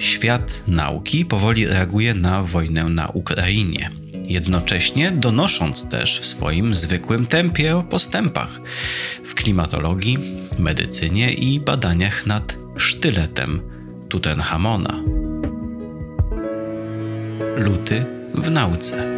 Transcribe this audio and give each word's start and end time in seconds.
Świat 0.00 0.62
nauki 0.66 1.24
powoli 1.24 1.66
reaguje 1.66 2.14
na 2.14 2.42
wojnę 2.42 2.84
na 2.84 3.08
Ukrainie, 3.08 3.90
jednocześnie 4.12 5.10
donosząc 5.10 5.88
też 5.88 6.20
w 6.20 6.26
swoim 6.26 6.74
zwykłym 6.74 7.26
tempie 7.26 7.76
o 7.76 7.82
postępach 7.82 8.60
w 9.24 9.34
klimatologii, 9.34 10.18
medycynie 10.58 11.32
i 11.32 11.60
badaniach 11.60 12.26
nad 12.26 12.56
sztyletem 12.76 13.60
Tutenchamona. 14.08 15.02
Luty 17.56 18.04
w 18.34 18.50
nauce. 18.50 19.09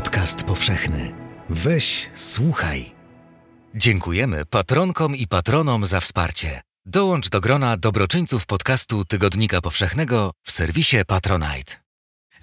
Podcast 0.00 0.44
powszechny. 0.44 1.12
Weź, 1.50 2.10
słuchaj. 2.14 2.90
Dziękujemy 3.74 4.46
patronkom 4.46 5.16
i 5.16 5.26
patronom 5.26 5.86
za 5.86 6.00
wsparcie. 6.00 6.60
Dołącz 6.86 7.28
do 7.28 7.40
grona 7.40 7.76
dobroczyńców 7.76 8.46
podcastu 8.46 9.04
Tygodnika 9.04 9.60
Powszechnego 9.60 10.30
w 10.42 10.52
serwisie 10.52 10.96
Patronite. 11.06 11.74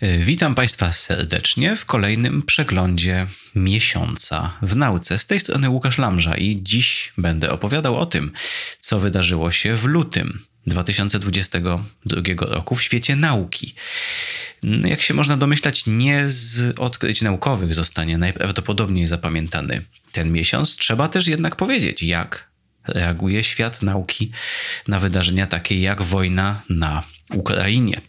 E, 0.02 0.18
witam 0.18 0.56
Państwa 0.56 0.92
serdecznie 0.92 1.76
w 1.76 1.86
kolejnym 1.86 2.42
przeglądzie 2.42 3.28
miesiąca 3.56 4.58
w 4.62 4.76
nauce. 4.76 5.20
Z 5.20 5.28
tej 5.28 5.40
strony 5.40 5.70
Łukasz 5.70 5.98
Lamża 5.98 6.38
i 6.38 6.60
dziś 6.64 7.14
będę 7.18 7.52
opowiadał 7.52 7.98
o 7.98 8.06
tym, 8.06 8.32
co 8.80 9.00
wydarzyło 9.00 9.52
się 9.52 9.76
w 9.76 9.86
lutym 9.86 10.46
2022 10.68 12.22
roku 12.40 12.76
w 12.76 12.84
świecie 12.84 13.16
nauki. 13.16 13.76
No, 14.64 14.88
jak 14.88 15.02
się 15.02 15.14
można 15.14 15.38
domyślać, 15.38 15.84
nie 15.88 16.30
z 16.30 16.80
odkryć 16.80 17.22
naukowych 17.22 17.76
zostanie 17.76 18.18
najprawdopodobniej 18.18 19.08
zapamiętany 19.08 19.82
ten 20.12 20.32
miesiąc. 20.32 20.78
Trzeba 20.78 21.08
też 21.08 21.28
jednak 21.28 21.56
powiedzieć, 21.56 22.04
jak 22.04 22.52
reaguje 22.88 23.44
świat 23.44 23.82
nauki 23.82 24.32
na 24.88 25.00
wydarzenia 25.00 25.48
takie 25.48 25.82
jak 25.82 26.02
wojna 26.02 26.62
na 26.70 27.04
Ukrainie. 27.34 28.02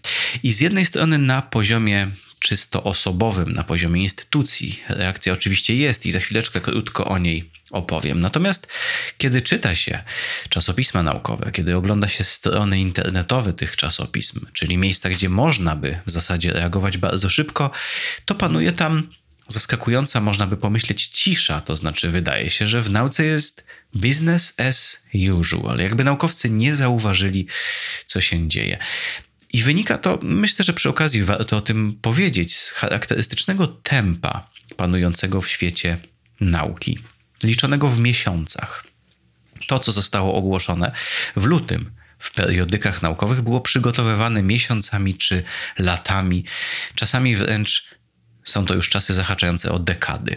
I 0.42 0.52
z 0.52 0.60
jednej 0.60 0.86
strony 0.86 1.18
na 1.18 1.42
poziomie 1.42 2.10
czysto 2.38 2.84
osobowym, 2.84 3.52
na 3.52 3.64
poziomie 3.64 4.02
instytucji, 4.02 4.82
reakcja 4.88 5.32
oczywiście 5.32 5.74
jest 5.74 6.06
i 6.06 6.12
za 6.12 6.20
chwileczkę 6.20 6.60
krótko 6.60 7.04
o 7.04 7.18
niej 7.18 7.50
opowiem. 7.70 8.20
Natomiast 8.20 8.68
kiedy 9.18 9.42
czyta 9.42 9.74
się 9.74 10.02
czasopisma 10.48 11.02
naukowe, 11.02 11.50
kiedy 11.52 11.76
ogląda 11.76 12.08
się 12.08 12.24
strony 12.24 12.80
internetowe 12.80 13.52
tych 13.52 13.76
czasopism, 13.76 14.46
czyli 14.52 14.78
miejsca, 14.78 15.10
gdzie 15.10 15.28
można 15.28 15.76
by 15.76 16.00
w 16.06 16.10
zasadzie 16.10 16.52
reagować 16.52 16.98
bardzo 16.98 17.30
szybko, 17.30 17.70
to 18.24 18.34
panuje 18.34 18.72
tam 18.72 19.10
zaskakująca, 19.48 20.20
można 20.20 20.46
by 20.46 20.56
pomyśleć, 20.56 21.06
cisza. 21.06 21.60
To 21.60 21.76
znaczy, 21.76 22.10
wydaje 22.10 22.50
się, 22.50 22.66
że 22.66 22.82
w 22.82 22.90
nauce 22.90 23.24
jest 23.24 23.64
business 23.94 24.54
as 24.60 25.02
usual. 25.40 25.78
Jakby 25.78 26.04
naukowcy 26.04 26.50
nie 26.50 26.74
zauważyli, 26.74 27.46
co 28.06 28.20
się 28.20 28.48
dzieje. 28.48 28.78
I 29.52 29.62
wynika 29.62 29.98
to, 29.98 30.18
myślę, 30.22 30.64
że 30.64 30.72
przy 30.72 30.88
okazji 30.88 31.24
warto 31.24 31.56
o 31.56 31.60
tym 31.60 31.98
powiedzieć, 32.02 32.56
z 32.56 32.70
charakterystycznego 32.70 33.66
tempa 33.66 34.50
panującego 34.76 35.40
w 35.40 35.48
świecie 35.48 35.98
nauki, 36.40 36.98
liczonego 37.44 37.88
w 37.88 37.98
miesiącach. 37.98 38.84
To, 39.66 39.78
co 39.78 39.92
zostało 39.92 40.34
ogłoszone 40.34 40.92
w 41.36 41.44
lutym 41.44 41.90
w 42.18 42.30
periodykach 42.30 43.02
naukowych, 43.02 43.42
było 43.42 43.60
przygotowywane 43.60 44.42
miesiącami 44.42 45.14
czy 45.14 45.42
latami, 45.78 46.44
czasami 46.94 47.36
wręcz 47.36 47.88
są 48.44 48.64
to 48.64 48.74
już 48.74 48.88
czasy 48.88 49.14
zahaczające 49.14 49.72
o 49.72 49.78
dekady. 49.78 50.36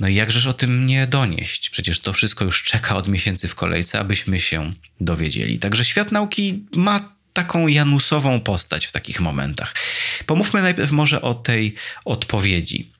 No 0.00 0.08
i 0.08 0.14
jakżeż 0.14 0.46
o 0.46 0.52
tym 0.52 0.86
nie 0.86 1.06
donieść? 1.06 1.70
Przecież 1.70 2.00
to 2.00 2.12
wszystko 2.12 2.44
już 2.44 2.62
czeka 2.62 2.96
od 2.96 3.08
miesięcy 3.08 3.48
w 3.48 3.54
kolejce, 3.54 4.00
abyśmy 4.00 4.40
się 4.40 4.72
dowiedzieli. 5.00 5.58
Także 5.58 5.84
świat 5.84 6.12
nauki 6.12 6.66
ma 6.74 7.15
taką 7.36 7.66
janusową 7.66 8.40
postać 8.40 8.86
w 8.86 8.92
takich 8.92 9.20
momentach. 9.20 9.74
Pomówmy 10.26 10.62
najpierw 10.62 10.90
może 10.90 11.22
o 11.22 11.34
tej 11.34 11.74
odpowiedzi. 12.04 12.90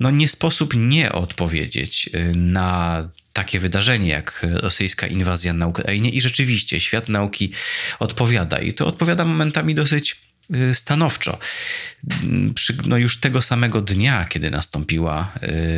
No 0.00 0.10
nie 0.10 0.28
sposób 0.28 0.74
nie 0.76 1.12
odpowiedzieć 1.12 2.10
y, 2.14 2.34
na 2.36 3.08
takie 3.32 3.60
wydarzenie 3.60 4.08
jak 4.08 4.46
rosyjska 4.52 5.06
inwazja 5.06 5.52
na 5.52 5.66
Ukrainie 5.66 6.10
i 6.10 6.20
rzeczywiście 6.20 6.80
świat 6.80 7.08
nauki 7.08 7.52
odpowiada 7.98 8.58
i 8.58 8.74
to 8.74 8.86
odpowiada 8.86 9.24
momentami 9.24 9.74
dosyć 9.74 10.16
y, 10.56 10.74
stanowczo. 10.74 11.38
No 12.86 12.96
już 12.96 13.20
tego 13.20 13.42
samego 13.42 13.80
dnia, 13.80 14.24
kiedy 14.24 14.50
nastąpiła 14.50 15.32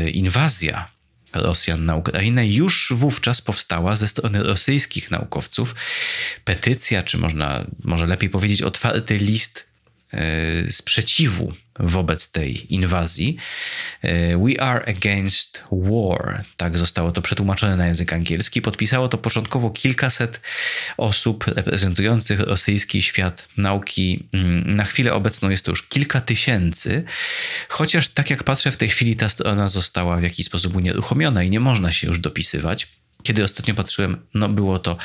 y, 0.07 0.11
inwazja 0.11 0.94
Rosjan 1.35 1.85
na 1.85 1.97
Ukrainę, 1.97 2.49
już 2.49 2.93
wówczas 2.97 3.41
powstała 3.41 3.97
ze 3.97 4.09
strony 4.09 4.43
rosyjskich 4.43 5.11
naukowców 5.11 5.75
petycja, 6.45 7.03
czy 7.03 7.19
można, 7.19 7.67
może 7.85 8.07
lepiej 8.07 8.31
powiedzieć, 8.31 8.63
otwarty 8.63 9.19
list 9.19 9.67
e, 10.13 10.73
sprzeciwu 10.73 11.53
wobec 11.81 12.29
tej 12.31 12.75
inwazji. 12.75 13.37
E, 14.03 14.39
We 14.39 14.61
are 14.61 14.85
against 14.89 15.63
war. 15.73 16.45
Tak 16.57 16.79
zostało 16.79 17.13
to 17.13 17.23
przetłumaczone 17.23 17.77
na 17.77 17.87
język 17.87 18.13
angielski. 18.13 18.63
Podpisało 18.63 19.09
to 19.09 19.19
początkowo 19.19 19.71
kilkaset 19.71 20.41
osób 20.97 21.45
reprezentujących 21.47 22.41
rosyjski 22.41 23.03
świat 23.03 23.49
nauki. 23.57 24.29
Mm, 24.33 24.77
na 24.77 24.85
chwilę 24.85 25.13
obecną 25.13 25.51
jest 25.51 25.65
to 25.65 25.71
już 25.71 25.89
kilka 25.89 26.21
tysięcy, 26.21 27.05
chociaż 27.69 28.09
tak 28.09 28.31
jak 28.31 28.45
patrzę, 28.45 28.71
w 28.71 28.77
tej 28.77 28.89
chwili 28.89 29.17
ta 29.17 29.29
strona 29.29 29.69
została 29.69 30.17
w 30.17 30.23
jakiś 30.23 30.47
sposób 30.47 30.77
unieruchomiona 30.77 31.43
i 31.43 31.51
nie 31.51 31.61
można 31.61 31.93
się 31.93 32.07
już 32.07 32.19
dopisywać. 32.19 32.89
Kiedy 33.25 33.45
ostatnio 33.45 33.75
patrzyłem, 33.75 34.17
no 34.35 34.49
było 34.49 34.79
to 34.79 34.97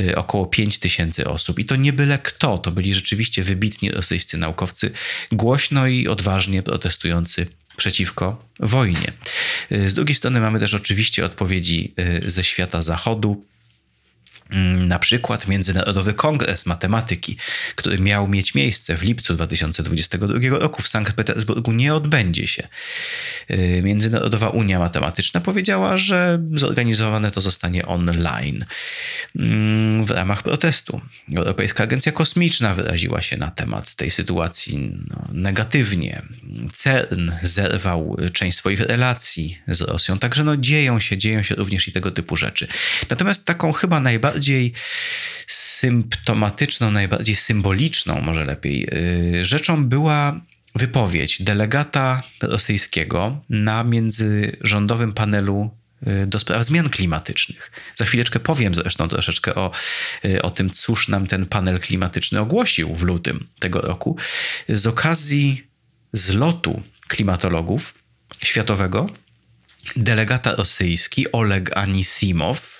y, 0.00 0.16
około 0.16 0.46
5 0.46 0.78
tysięcy 0.78 1.28
osób. 1.28 1.58
I 1.58 1.64
to 1.64 1.76
nie 1.76 1.92
byle 1.92 2.18
kto, 2.18 2.58
to 2.58 2.70
byli 2.70 2.94
rzeczywiście 2.94 3.42
wybitni 3.42 3.90
rosyjscy 3.90 4.38
naukowcy, 4.38 4.90
głośno 5.32 5.86
i 5.86 6.08
odważnie 6.08 6.62
protestujący 6.62 7.46
przeciwko 7.76 8.44
wojnie. 8.60 9.12
Y, 9.72 9.90
z 9.90 9.94
drugiej 9.94 10.14
strony 10.14 10.40
mamy 10.40 10.60
też 10.60 10.74
oczywiście 10.74 11.24
odpowiedzi 11.24 11.94
y, 12.24 12.30
ze 12.30 12.44
świata 12.44 12.82
zachodu, 12.82 13.44
na 14.76 14.98
przykład 14.98 15.48
Międzynarodowy 15.48 16.14
Kongres 16.14 16.66
Matematyki, 16.66 17.36
który 17.74 17.98
miał 17.98 18.28
mieć 18.28 18.54
miejsce 18.54 18.96
w 18.96 19.02
lipcu 19.02 19.34
2022 19.34 20.58
roku 20.58 20.82
w 20.82 20.88
Sankt 20.88 21.12
Petersburgu, 21.12 21.72
nie 21.72 21.94
odbędzie 21.94 22.46
się. 22.46 22.68
Y, 23.50 23.80
Międzynarodowa 23.84 24.48
Unia 24.48 24.78
Matematyczna 24.78 25.40
powiedziała, 25.40 25.96
że 25.96 26.38
zorganizowane 26.54 27.30
to 27.30 27.40
zostanie 27.40 27.86
online 27.86 28.64
mm, 29.38 30.04
w 30.04 30.10
ramach 30.10 30.42
protestu. 30.42 31.00
Europejska 31.36 31.84
Agencja 31.84 32.12
Kosmiczna 32.12 32.74
wyraziła 32.74 33.22
się 33.22 33.36
na 33.36 33.50
temat 33.50 33.94
tej 33.94 34.10
sytuacji 34.10 34.90
no, 35.10 35.28
negatywnie. 35.32 36.22
CERN 36.72 37.30
zerwał 37.42 38.16
część 38.32 38.58
swoich 38.58 38.80
relacji 38.80 39.58
z 39.66 39.80
Rosją, 39.80 40.18
także 40.18 40.44
no, 40.44 40.56
dzieją 40.56 41.00
się, 41.00 41.18
dzieją 41.18 41.42
się 41.42 41.54
również 41.54 41.88
i 41.88 41.92
tego 41.92 42.10
typu 42.10 42.36
rzeczy. 42.36 42.68
Natomiast 43.10 43.44
taką 43.44 43.72
chyba 43.72 44.00
najbardziej 44.00 44.37
najbardziej 44.38 44.72
symptomatyczną, 45.46 46.90
najbardziej 46.90 47.36
symboliczną, 47.36 48.20
może 48.20 48.44
lepiej, 48.44 48.88
y, 49.40 49.44
rzeczą 49.44 49.84
była 49.84 50.40
wypowiedź 50.74 51.42
delegata 51.42 52.22
rosyjskiego 52.42 53.40
na 53.48 53.84
międzyrządowym 53.84 55.12
panelu 55.12 55.70
y, 56.22 56.26
do 56.26 56.40
spraw 56.40 56.64
zmian 56.64 56.88
klimatycznych. 56.88 57.70
Za 57.96 58.04
chwileczkę 58.04 58.40
powiem 58.40 58.74
zresztą 58.74 59.08
troszeczkę 59.08 59.54
o, 59.54 59.70
y, 60.24 60.42
o 60.42 60.50
tym, 60.50 60.70
cóż 60.70 61.08
nam 61.08 61.26
ten 61.26 61.46
panel 61.46 61.80
klimatyczny 61.80 62.40
ogłosił 62.40 62.94
w 62.94 63.02
lutym 63.02 63.46
tego 63.58 63.80
roku. 63.80 64.16
Z 64.68 64.86
okazji 64.86 65.66
zlotu 66.12 66.82
klimatologów 67.08 67.94
światowego 68.42 69.10
delegata 69.96 70.54
rosyjski 70.54 71.32
Oleg 71.32 71.76
Anisimow, 71.76 72.77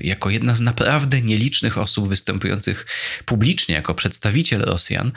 jako 0.00 0.30
jedna 0.30 0.56
z 0.56 0.60
naprawdę 0.60 1.22
nielicznych 1.22 1.78
osób 1.78 2.08
występujących 2.08 2.86
publicznie 3.24 3.74
jako 3.74 3.94
przedstawiciel 3.94 4.60
Rosjan 4.60 5.12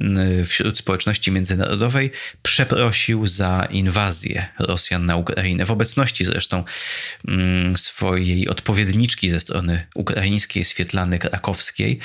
y, 0.00 0.44
wśród 0.44 0.78
społeczności 0.78 1.30
międzynarodowej, 1.30 2.10
przeprosił 2.42 3.26
za 3.26 3.68
inwazję 3.70 4.46
Rosjan 4.58 5.06
na 5.06 5.16
Ukrainę. 5.16 5.66
W 5.66 5.70
obecności 5.70 6.24
zresztą 6.24 6.64
mm, 7.28 7.76
swojej 7.76 8.48
odpowiedniczki 8.48 9.30
ze 9.30 9.40
strony 9.40 9.86
ukraińskiej, 9.94 10.64
Swietlany 10.64 11.18
Krakowskiej. 11.18 11.98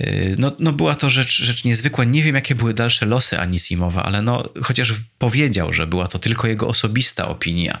Y, 0.00 0.34
no, 0.38 0.52
no 0.58 0.72
była 0.72 0.94
to 0.94 1.10
rzecz, 1.10 1.42
rzecz 1.42 1.64
niezwykła. 1.64 2.04
Nie 2.04 2.22
wiem, 2.22 2.34
jakie 2.34 2.54
były 2.54 2.74
dalsze 2.74 3.06
losy 3.06 3.38
Anisimowa, 3.38 4.02
ale 4.02 4.22
no, 4.22 4.48
chociaż 4.62 4.94
powiedział, 5.18 5.72
że 5.72 5.86
była 5.86 6.08
to 6.08 6.18
tylko 6.18 6.48
jego 6.48 6.68
osobista 6.68 7.28
opinia, 7.28 7.80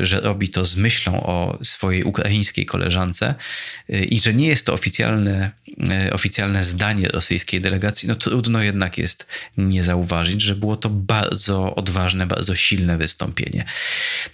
że 0.00 0.20
robi 0.20 0.48
to 0.48 0.64
z 0.64 0.76
myślą 0.76 1.22
o 1.22 1.58
swojej 1.62 2.04
ukraińskiej 2.04 2.41
chińskiej 2.42 2.66
koleżance 2.66 3.34
y, 3.90 4.04
i 4.04 4.18
że 4.18 4.34
nie 4.34 4.46
jest 4.46 4.66
to 4.66 4.72
oficjalne, 4.72 5.50
y, 6.06 6.12
oficjalne 6.12 6.64
zdanie 6.64 7.08
rosyjskiej 7.08 7.60
delegacji, 7.60 8.08
no 8.08 8.14
trudno 8.14 8.62
jednak 8.62 8.98
jest 8.98 9.26
nie 9.56 9.84
zauważyć, 9.84 10.42
że 10.42 10.54
było 10.54 10.76
to 10.76 10.90
bardzo 10.90 11.74
odważne, 11.74 12.26
bardzo 12.26 12.54
silne 12.54 12.98
wystąpienie. 12.98 13.64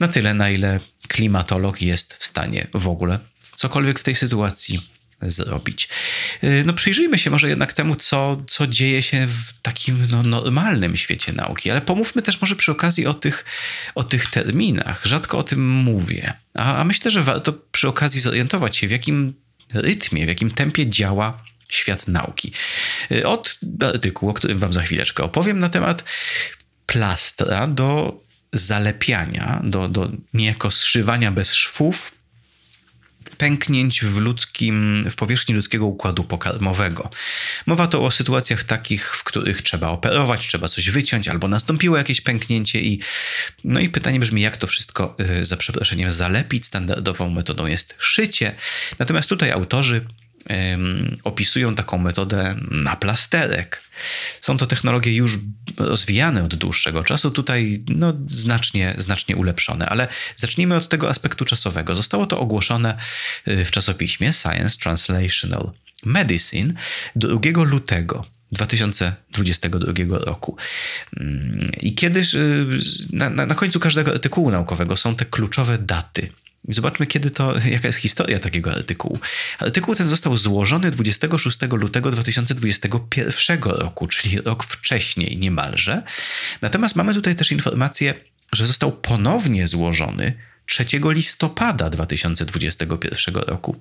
Na 0.01 0.09
tyle, 0.09 0.35
na 0.35 0.51
ile 0.51 0.81
klimatolog 1.09 1.83
jest 1.83 2.15
w 2.15 2.27
stanie 2.27 2.67
w 2.75 2.89
ogóle 2.89 3.19
cokolwiek 3.57 3.99
w 3.99 4.03
tej 4.03 4.15
sytuacji 4.15 4.98
zrobić. 5.23 5.89
Y, 6.45 6.63
no 6.67 6.73
przyjrzyjmy 6.73 7.19
się 7.19 7.31
może 7.31 7.49
jednak 7.49 7.73
temu, 7.73 7.97
co, 7.97 8.43
co 8.49 8.67
dzieje 8.67 9.03
się 9.03 9.27
w 9.27 9.61
takim 9.63 10.07
no, 10.11 10.23
normalnym 10.23 10.97
świecie 10.97 11.33
nauki, 11.33 11.71
ale 11.71 11.81
pomówmy 11.81 12.23
też 12.23 12.41
może 12.41 12.57
przy 12.57 12.73
okazji 12.73 13.07
o 13.07 13.15
tych, 13.15 13.45
o 13.95 14.05
tych 14.05 14.31
terminach. 14.31 15.07
Rzadko 15.07 15.39
o 15.39 15.43
tym 15.43 15.69
mówię, 15.69 16.35
a, 16.55 16.77
a 16.77 16.85
myślę, 16.85 17.11
że 17.11 17.23
warto 17.23 17.53
przy 17.53 17.89
okazji 17.89 18.21
zorientować 18.21 18.77
się, 18.77 18.89
w 18.89 18.91
jakim 18.91 19.35
rytmie, 19.75 20.25
w 20.25 20.29
jakim 20.29 20.51
tempie 20.51 20.91
działa 20.91 21.43
świat 21.69 22.09
nauki. 22.09 22.53
Y, 23.13 23.27
od 23.27 23.59
artykułu, 23.81 24.31
o 24.31 24.35
którym 24.35 24.59
wam 24.59 24.73
za 24.73 24.83
chwileczkę 24.83 25.25
opowiem, 25.25 25.61
na 25.61 25.69
temat 25.69 26.05
plastra 26.87 27.67
do 27.67 28.21
zalepiania, 28.53 29.61
do, 29.65 29.89
do 29.89 30.11
niejako 30.35 30.71
zszywania 30.71 31.33
bez 31.33 31.55
szwów 31.55 32.18
pęknięć 33.39 34.05
w 34.05 34.17
ludzkim, 34.17 35.05
w 35.11 35.15
powierzchni 35.15 35.55
ludzkiego 35.55 35.87
układu 35.87 36.25
pokarmowego. 36.25 37.11
Mowa 37.67 37.87
to 37.87 38.05
o 38.05 38.11
sytuacjach 38.11 38.65
takich, 38.65 39.17
w 39.17 39.25
których 39.25 39.63
trzeba 39.63 39.89
operować, 39.89 40.47
trzeba 40.47 40.69
coś 40.69 40.91
wyciąć, 40.91 41.29
albo 41.29 41.49
nastąpiło 41.49 41.97
jakieś 41.97 42.21
pęknięcie 42.21 42.81
i 42.81 43.01
no 43.65 43.81
i 43.81 43.89
pytanie 43.89 44.21
brzmi, 44.21 44.43
jak 44.43 44.57
to 44.57 44.67
wszystko 44.67 45.17
y, 45.41 45.47
za 45.47 45.57
przeproszeniem 45.57 46.13
zalepić. 46.13 46.67
Standardową 46.67 47.31
metodą 47.31 47.67
jest 47.67 47.95
szycie. 47.99 48.55
Natomiast 48.99 49.29
tutaj 49.29 49.51
autorzy 49.51 50.07
opisują 51.25 51.75
taką 51.75 51.99
metodę 51.99 52.57
na 52.71 52.97
plasterek. 52.97 53.83
Są 54.41 54.57
to 54.57 54.67
technologie 54.67 55.15
już 55.15 55.39
rozwijane 55.77 56.45
od 56.45 56.55
dłuższego 56.55 57.05
czasu, 57.05 57.31
tutaj 57.31 57.85
no, 57.89 58.13
znacznie, 58.27 58.95
znacznie 58.99 59.37
ulepszone, 59.37 59.89
ale 59.89 60.09
zacznijmy 60.37 60.77
od 60.77 60.89
tego 60.89 61.11
aspektu 61.11 61.45
czasowego. 61.45 61.97
Zostało 61.97 62.27
to 62.27 62.41
ogłoszone 62.41 62.97
y, 63.49 63.65
w 63.65 63.71
czasopiśmie 63.71 64.33
Science 64.33 64.79
Translational 64.79 65.71
Medicine 66.05 66.75
2 67.17 67.39
lutego 67.65 68.25
2022 68.53 69.93
roku. 70.19 70.57
Mm, 71.17 71.71
I 71.81 71.95
kiedyś 71.95 72.35
y, 72.35 72.67
na, 73.13 73.31
na 73.31 73.55
końcu 73.55 73.81
każdego 73.81 74.13
artykułu 74.13 74.51
naukowego 74.51 74.97
są 74.97 75.17
te 75.17 75.25
kluczowe 75.25 75.79
daty. 75.79 76.33
Zobaczmy, 76.69 77.07
kiedy 77.07 77.31
to, 77.31 77.55
jaka 77.71 77.87
jest 77.87 77.99
historia 77.99 78.39
takiego 78.39 78.73
artykułu. 78.73 79.19
Artykuł 79.59 79.95
ten 79.95 80.07
został 80.07 80.37
złożony 80.37 80.91
26 80.91 81.59
lutego 81.73 82.11
2021 82.11 83.63
roku, 83.63 84.07
czyli 84.07 84.41
rok 84.41 84.65
wcześniej 84.65 85.37
niemalże. 85.37 86.03
Natomiast 86.61 86.97
mamy 86.97 87.15
tutaj 87.15 87.37
też 87.37 87.53
informację, 87.53 88.15
że 88.53 88.67
został 88.67 88.93
ponownie 88.93 89.69
złożony 89.69 90.35
3 90.67 90.85
listopada 91.05 91.91
2021 91.91 93.35
roku. 93.35 93.77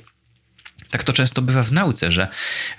Tak 0.89 1.03
to 1.03 1.13
często 1.13 1.41
bywa 1.41 1.63
w 1.63 1.71
nauce, 1.71 2.12
że 2.12 2.27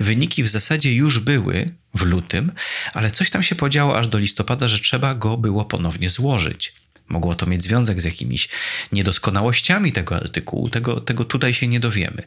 wyniki 0.00 0.42
w 0.42 0.48
zasadzie 0.48 0.94
już 0.94 1.18
były 1.18 1.70
w 1.94 2.02
lutym, 2.02 2.52
ale 2.94 3.10
coś 3.10 3.30
tam 3.30 3.42
się 3.42 3.54
podziało 3.54 3.98
aż 3.98 4.08
do 4.08 4.18
listopada, 4.18 4.68
że 4.68 4.78
trzeba 4.78 5.14
go 5.14 5.36
było 5.36 5.64
ponownie 5.64 6.10
złożyć. 6.10 6.72
Mogło 7.08 7.34
to 7.34 7.46
mieć 7.46 7.62
związek 7.62 8.00
z 8.00 8.05
jakimiś 8.05 8.49
niedoskonałościami 8.93 9.93
tego 9.93 10.16
artykułu, 10.16 10.69
tego, 10.69 11.00
tego 11.00 11.25
tutaj 11.25 11.55
się 11.55 11.69
nie 11.69 11.81
dowiemy. 11.81 12.22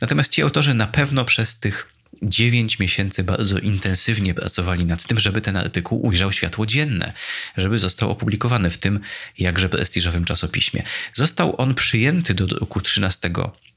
Natomiast 0.00 0.32
ci 0.32 0.42
autorzy 0.42 0.74
na 0.74 0.86
pewno 0.86 1.24
przez 1.24 1.58
tych 1.58 1.91
9 2.22 2.78
miesięcy 2.78 3.24
bardzo 3.24 3.58
intensywnie 3.58 4.34
pracowali 4.34 4.84
nad 4.84 5.06
tym, 5.06 5.20
żeby 5.20 5.40
ten 5.40 5.56
artykuł 5.56 6.06
ujrzał 6.06 6.32
światło 6.32 6.66
dzienne, 6.66 7.12
żeby 7.56 7.78
został 7.78 8.10
opublikowany 8.10 8.70
w 8.70 8.78
tym 8.78 9.00
jakże 9.38 9.68
prestiżowym 9.68 10.24
czasopiśmie. 10.24 10.82
Został 11.14 11.60
on 11.60 11.74
przyjęty 11.74 12.34
do 12.34 12.46
druku 12.46 12.80
13 12.80 13.30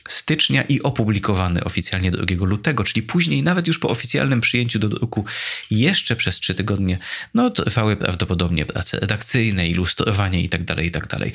stycznia 0.08 0.64
i 0.64 0.82
opublikowany 0.82 1.64
oficjalnie 1.64 2.12
2 2.12 2.24
lutego, 2.40 2.84
czyli 2.84 3.04
później, 3.04 3.44
nawet 3.44 3.68
już 3.68 3.80
po 3.80 3.90
oficjalnym 3.90 4.42
przyjęciu 4.42 4.80
do 4.80 4.90
druku, 4.90 5.26
jeszcze 5.72 6.16
przez 6.16 6.40
trzy 6.40 6.56
tygodnie, 6.56 6.98
no 7.34 7.50
trwały 7.50 7.96
prawdopodobnie 7.96 8.66
prace 8.66 9.00
redakcyjne, 9.00 9.68
ilustrowanie 9.68 10.42
itd., 10.42 10.66
tak 10.66 10.84
itd. 10.84 11.32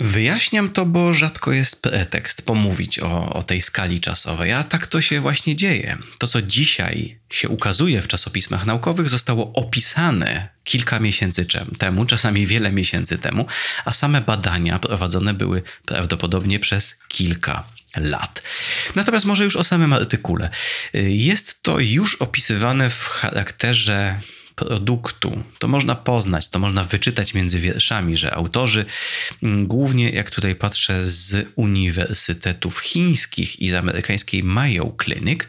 Wyjaśniam 0.00 0.68
to, 0.70 0.86
bo 0.86 1.12
rzadko 1.12 1.52
jest 1.52 1.82
pretekst 1.82 2.42
pomówić 2.42 2.98
o, 2.98 3.34
o 3.34 3.42
tej 3.42 3.62
skali 3.62 4.00
czasowej, 4.00 4.52
a 4.52 4.64
tak 4.64 4.86
to 4.86 5.00
się 5.00 5.20
właśnie 5.20 5.56
dzieje. 5.56 5.98
To, 6.18 6.26
co 6.26 6.42
dzisiaj 6.42 7.18
się 7.30 7.48
ukazuje 7.48 8.02
w 8.02 8.08
czasopismach 8.08 8.66
naukowych, 8.66 9.08
zostało 9.08 9.52
opisane 9.52 10.48
kilka 10.64 10.98
miesięcy 10.98 11.46
temu, 11.78 12.04
czasami 12.04 12.46
wiele 12.46 12.72
miesięcy 12.72 13.18
temu, 13.18 13.46
a 13.84 13.92
same 13.92 14.20
badania 14.20 14.78
prowadzone 14.78 15.34
były 15.34 15.62
prawdopodobnie 15.86 16.58
przez 16.60 16.96
kilka 17.08 17.64
lat. 17.96 18.42
Natomiast 18.94 19.26
może 19.26 19.44
już 19.44 19.56
o 19.56 19.64
samym 19.64 19.92
artykule. 19.92 20.50
Jest 20.94 21.62
to 21.62 21.78
już 21.78 22.14
opisywane 22.14 22.90
w 22.90 23.04
charakterze 23.06 24.20
produktu. 24.58 25.42
To 25.58 25.68
można 25.68 25.94
poznać, 25.94 26.48
to 26.48 26.58
można 26.58 26.84
wyczytać 26.84 27.34
między 27.34 27.60
wierszami, 27.60 28.16
że 28.16 28.34
autorzy, 28.34 28.84
mm, 29.42 29.66
głównie 29.66 30.10
jak 30.10 30.30
tutaj 30.30 30.54
patrzę 30.54 31.06
z 31.06 31.46
uniwersytetów 31.56 32.78
chińskich 32.78 33.60
i 33.60 33.68
z 33.68 33.74
amerykańskiej 33.74 34.42
Mayo 34.42 34.92
Clinic, 35.04 35.40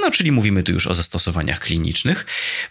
no 0.00 0.10
czyli 0.10 0.32
mówimy 0.32 0.62
tu 0.62 0.72
już 0.72 0.86
o 0.86 0.94
zastosowaniach 0.94 1.60
klinicznych, 1.60 2.26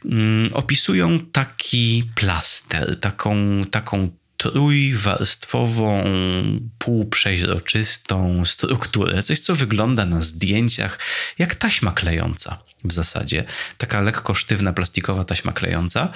mm, 0.06 0.54
opisują 0.54 1.20
taki 1.20 2.04
plaster, 2.16 3.00
taką, 3.00 3.66
taką 3.72 4.10
trójwarstwową, 4.38 6.04
półprzeźroczystą 6.78 8.46
strukturę, 8.46 9.24
coś 9.24 9.40
co 9.40 9.56
wygląda 9.56 10.06
na 10.06 10.22
zdjęciach 10.22 11.00
jak 11.38 11.56
taśma 11.56 11.92
klejąca 11.92 12.69
w 12.84 12.94
zasadzie. 12.94 13.44
Taka 13.78 14.02
lekko 14.02 14.34
sztywna 14.34 14.74
plastikowa 14.74 15.24
taśma 15.24 15.52
klejąca, 15.52 16.10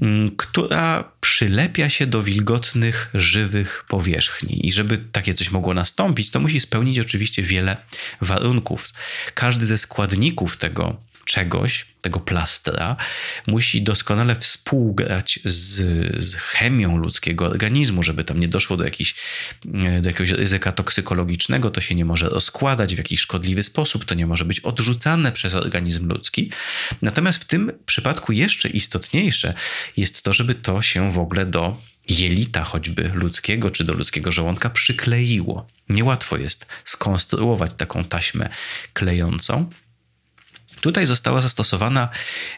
mm, 0.00 0.36
która 0.36 1.04
przylepia 1.20 1.88
się 1.88 2.06
do 2.06 2.22
wilgotnych, 2.22 3.10
żywych 3.14 3.84
powierzchni. 3.88 4.66
I 4.66 4.72
żeby 4.72 4.98
takie 4.98 5.34
coś 5.34 5.50
mogło 5.50 5.74
nastąpić, 5.74 6.30
to 6.30 6.40
musi 6.40 6.60
spełnić 6.60 6.98
oczywiście 6.98 7.42
wiele 7.42 7.76
warunków. 8.20 8.88
Każdy 9.34 9.66
ze 9.66 9.78
składników 9.78 10.56
tego 10.56 10.96
czegoś, 11.28 11.86
tego 12.00 12.20
plastra, 12.20 12.96
musi 13.46 13.82
doskonale 13.82 14.36
współgrać 14.36 15.40
z, 15.44 15.76
z 16.22 16.34
chemią 16.34 16.96
ludzkiego 16.96 17.46
organizmu, 17.46 18.02
żeby 18.02 18.24
tam 18.24 18.40
nie 18.40 18.48
doszło 18.48 18.76
do, 18.76 18.84
e, 18.86 18.90
do 20.00 20.08
jakiegoś 20.08 20.30
ryzyka 20.30 20.72
toksykologicznego, 20.72 21.70
to 21.70 21.80
się 21.80 21.94
nie 21.94 22.04
może 22.04 22.28
rozkładać 22.28 22.94
w 22.94 22.98
jakiś 22.98 23.20
szkodliwy 23.20 23.62
sposób, 23.62 24.04
to 24.04 24.14
nie 24.14 24.26
może 24.26 24.44
być 24.44 24.60
odrzucane 24.60 25.32
przez 25.32 25.54
organizm 25.54 26.08
ludzki. 26.08 26.50
Natomiast 27.02 27.38
w 27.38 27.44
tym 27.44 27.72
przypadku 27.86 28.32
jeszcze 28.32 28.68
istotniejsze 28.68 29.54
jest 29.96 30.22
to, 30.22 30.32
żeby 30.32 30.54
to 30.54 30.82
się 30.82 31.12
w 31.12 31.18
ogóle 31.18 31.46
do 31.46 31.76
jelita 32.08 32.64
choćby 32.64 33.10
ludzkiego 33.14 33.70
czy 33.70 33.84
do 33.84 33.92
ludzkiego 33.92 34.32
żołądka 34.32 34.70
przykleiło. 34.70 35.66
Niełatwo 35.88 36.36
jest 36.36 36.66
skonstruować 36.84 37.72
taką 37.76 38.04
taśmę 38.04 38.48
klejącą. 38.92 39.70
Tutaj 40.80 41.06
została 41.06 41.40
zastosowana 41.40 42.08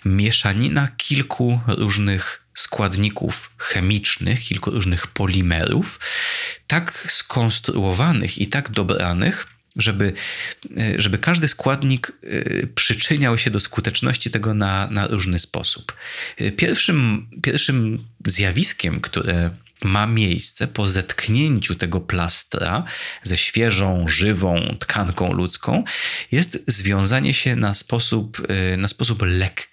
mieszanina 0.04 0.88
kilku 0.96 1.60
różnych 1.66 2.46
składników 2.54 3.50
chemicznych, 3.58 4.40
kilku 4.40 4.70
różnych 4.70 5.06
polimerów, 5.06 6.00
tak 6.66 7.04
skonstruowanych 7.08 8.38
i 8.38 8.46
tak 8.46 8.70
dobranych, 8.70 9.46
żeby, 9.76 10.12
żeby 10.96 11.18
każdy 11.18 11.48
składnik 11.48 12.12
e, 12.22 12.66
przyczyniał 12.66 13.38
się 13.38 13.50
do 13.50 13.60
skuteczności 13.60 14.30
tego 14.30 14.54
na, 14.54 14.88
na 14.90 15.06
różny 15.06 15.38
sposób. 15.38 15.92
Pierwszym, 16.56 17.26
pierwszym 17.42 18.04
zjawiskiem, 18.26 19.00
które 19.00 19.50
ma 19.84 20.06
miejsce 20.06 20.68
po 20.68 20.88
zetknięciu 20.88 21.74
tego 21.74 22.00
plastra 22.00 22.84
ze 23.22 23.36
świeżą, 23.36 24.08
żywą 24.08 24.76
tkanką 24.78 25.32
ludzką, 25.32 25.84
jest 26.32 26.58
związanie 26.66 27.34
się 27.34 27.56
na 27.56 27.74
sposób, 27.74 28.50
y, 28.72 28.76
na 28.76 28.88
sposób 28.88 29.22
lekki 29.22 29.70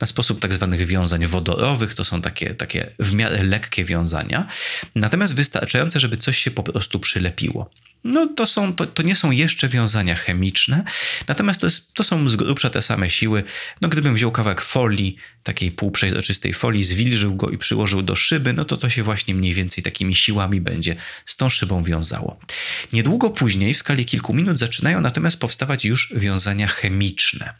na 0.00 0.06
sposób 0.06 0.40
tak 0.40 0.54
zwanych 0.54 0.86
wiązań 0.86 1.26
wodorowych. 1.26 1.94
To 1.94 2.04
są 2.04 2.22
takie, 2.22 2.54
takie 2.54 2.90
w 2.98 3.12
miarę 3.12 3.42
lekkie 3.42 3.84
wiązania, 3.84 4.46
natomiast 4.94 5.34
wystarczające, 5.34 6.00
żeby 6.00 6.16
coś 6.16 6.38
się 6.38 6.50
po 6.50 6.62
prostu 6.62 7.00
przylepiło. 7.00 7.70
No 8.04 8.26
to, 8.26 8.46
są, 8.46 8.74
to, 8.74 8.86
to 8.86 9.02
nie 9.02 9.16
są 9.16 9.30
jeszcze 9.30 9.68
wiązania 9.68 10.14
chemiczne, 10.14 10.84
natomiast 11.28 11.60
to, 11.60 11.66
jest, 11.66 11.94
to 11.94 12.04
są 12.04 12.28
z 12.28 12.36
grubsza 12.36 12.70
te 12.70 12.82
same 12.82 13.10
siły. 13.10 13.44
No 13.80 13.88
gdybym 13.88 14.14
wziął 14.14 14.32
kawałek 14.32 14.60
folii, 14.60 15.16
takiej 15.42 15.70
półprzezroczystej 15.70 16.54
folii, 16.54 16.84
zwilżył 16.84 17.36
go 17.36 17.50
i 17.50 17.58
przyłożył 17.58 18.02
do 18.02 18.16
szyby, 18.16 18.52
no 18.52 18.64
to 18.64 18.76
to 18.76 18.90
się 18.90 19.02
właśnie 19.02 19.34
mniej 19.34 19.54
więcej 19.54 19.84
takimi 19.84 20.14
siłami 20.14 20.60
będzie 20.60 20.96
z 21.26 21.36
tą 21.36 21.48
szybą 21.48 21.84
wiązało. 21.84 22.40
Niedługo 22.92 23.30
później, 23.30 23.74
w 23.74 23.78
skali 23.78 24.04
kilku 24.04 24.34
minut, 24.34 24.58
zaczynają 24.58 25.00
natomiast 25.00 25.40
powstawać 25.40 25.84
już 25.84 26.12
wiązania 26.16 26.66
chemiczne. 26.66 27.54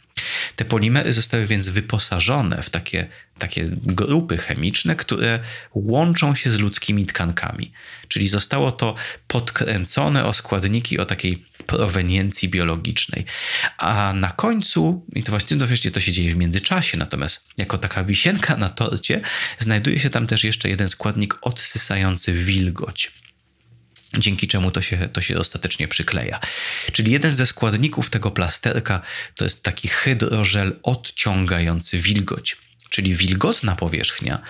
Te 0.55 0.65
polimery 0.65 1.13
zostały 1.13 1.47
więc 1.47 1.69
wyposażone 1.69 2.63
w 2.63 2.69
takie, 2.69 3.07
takie 3.37 3.69
grupy 3.71 4.37
chemiczne, 4.37 4.95
które 4.95 5.39
łączą 5.73 6.35
się 6.35 6.51
z 6.51 6.59
ludzkimi 6.59 7.05
tkankami. 7.05 7.71
Czyli 8.07 8.27
zostało 8.27 8.71
to 8.71 8.95
podkręcone 9.27 10.25
o 10.25 10.33
składniki 10.33 10.99
o 10.99 11.05
takiej 11.05 11.45
proweniencji 11.67 12.49
biologicznej. 12.49 13.25
A 13.77 14.13
na 14.13 14.31
końcu, 14.31 15.05
i 15.15 15.23
to 15.23 15.31
właściwie 15.31 15.61
to, 15.61 15.91
to 15.91 15.99
się 15.99 16.11
dzieje 16.11 16.33
w 16.33 16.37
międzyczasie, 16.37 16.97
natomiast 16.97 17.47
jako 17.57 17.77
taka 17.81 18.03
wisienka 18.03 18.57
na 18.57 18.69
torcie, 18.69 19.21
znajduje 19.59 19.99
się 19.99 20.09
tam 20.09 20.27
też 20.27 20.43
jeszcze 20.43 20.69
jeden 20.69 20.89
składnik 20.89 21.37
odsysający 21.41 22.33
wilgoć 22.33 23.11
dzięki 24.17 24.47
czemu 24.47 24.71
to 24.71 24.81
się, 24.81 25.09
to 25.13 25.21
się 25.21 25.37
ostatecznie 25.37 25.87
przykleja. 25.87 26.39
Czyli 26.91 27.11
jeden 27.11 27.31
ze 27.31 27.47
składników 27.47 28.09
tego 28.09 28.31
plasterka 28.31 29.01
to 29.35 29.43
jest 29.43 29.63
taki 29.63 29.87
hydrożel 29.87 30.79
odciągający 30.83 31.99
wilgoć. 31.99 32.57
Czyli 32.89 33.15
wilgotna 33.15 33.75
powierzchnia, 33.75 34.41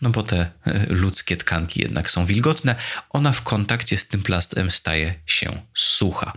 no 0.00 0.10
bo 0.10 0.22
te 0.22 0.50
e, 0.66 0.86
ludzkie 0.88 1.36
tkanki 1.36 1.82
jednak 1.82 2.10
są 2.10 2.26
wilgotne, 2.26 2.74
ona 3.10 3.32
w 3.32 3.42
kontakcie 3.42 3.96
z 3.96 4.06
tym 4.06 4.22
plastrem 4.22 4.70
staje 4.70 5.14
się 5.26 5.62
sucha. 5.74 6.32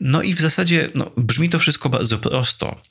No 0.00 0.22
i 0.22 0.34
w 0.34 0.40
zasadzie 0.40 0.88
no, 0.94 1.10
brzmi 1.16 1.48
to 1.48 1.58
wszystko 1.58 1.88
bardzo 1.88 2.18
prosto. 2.18 2.82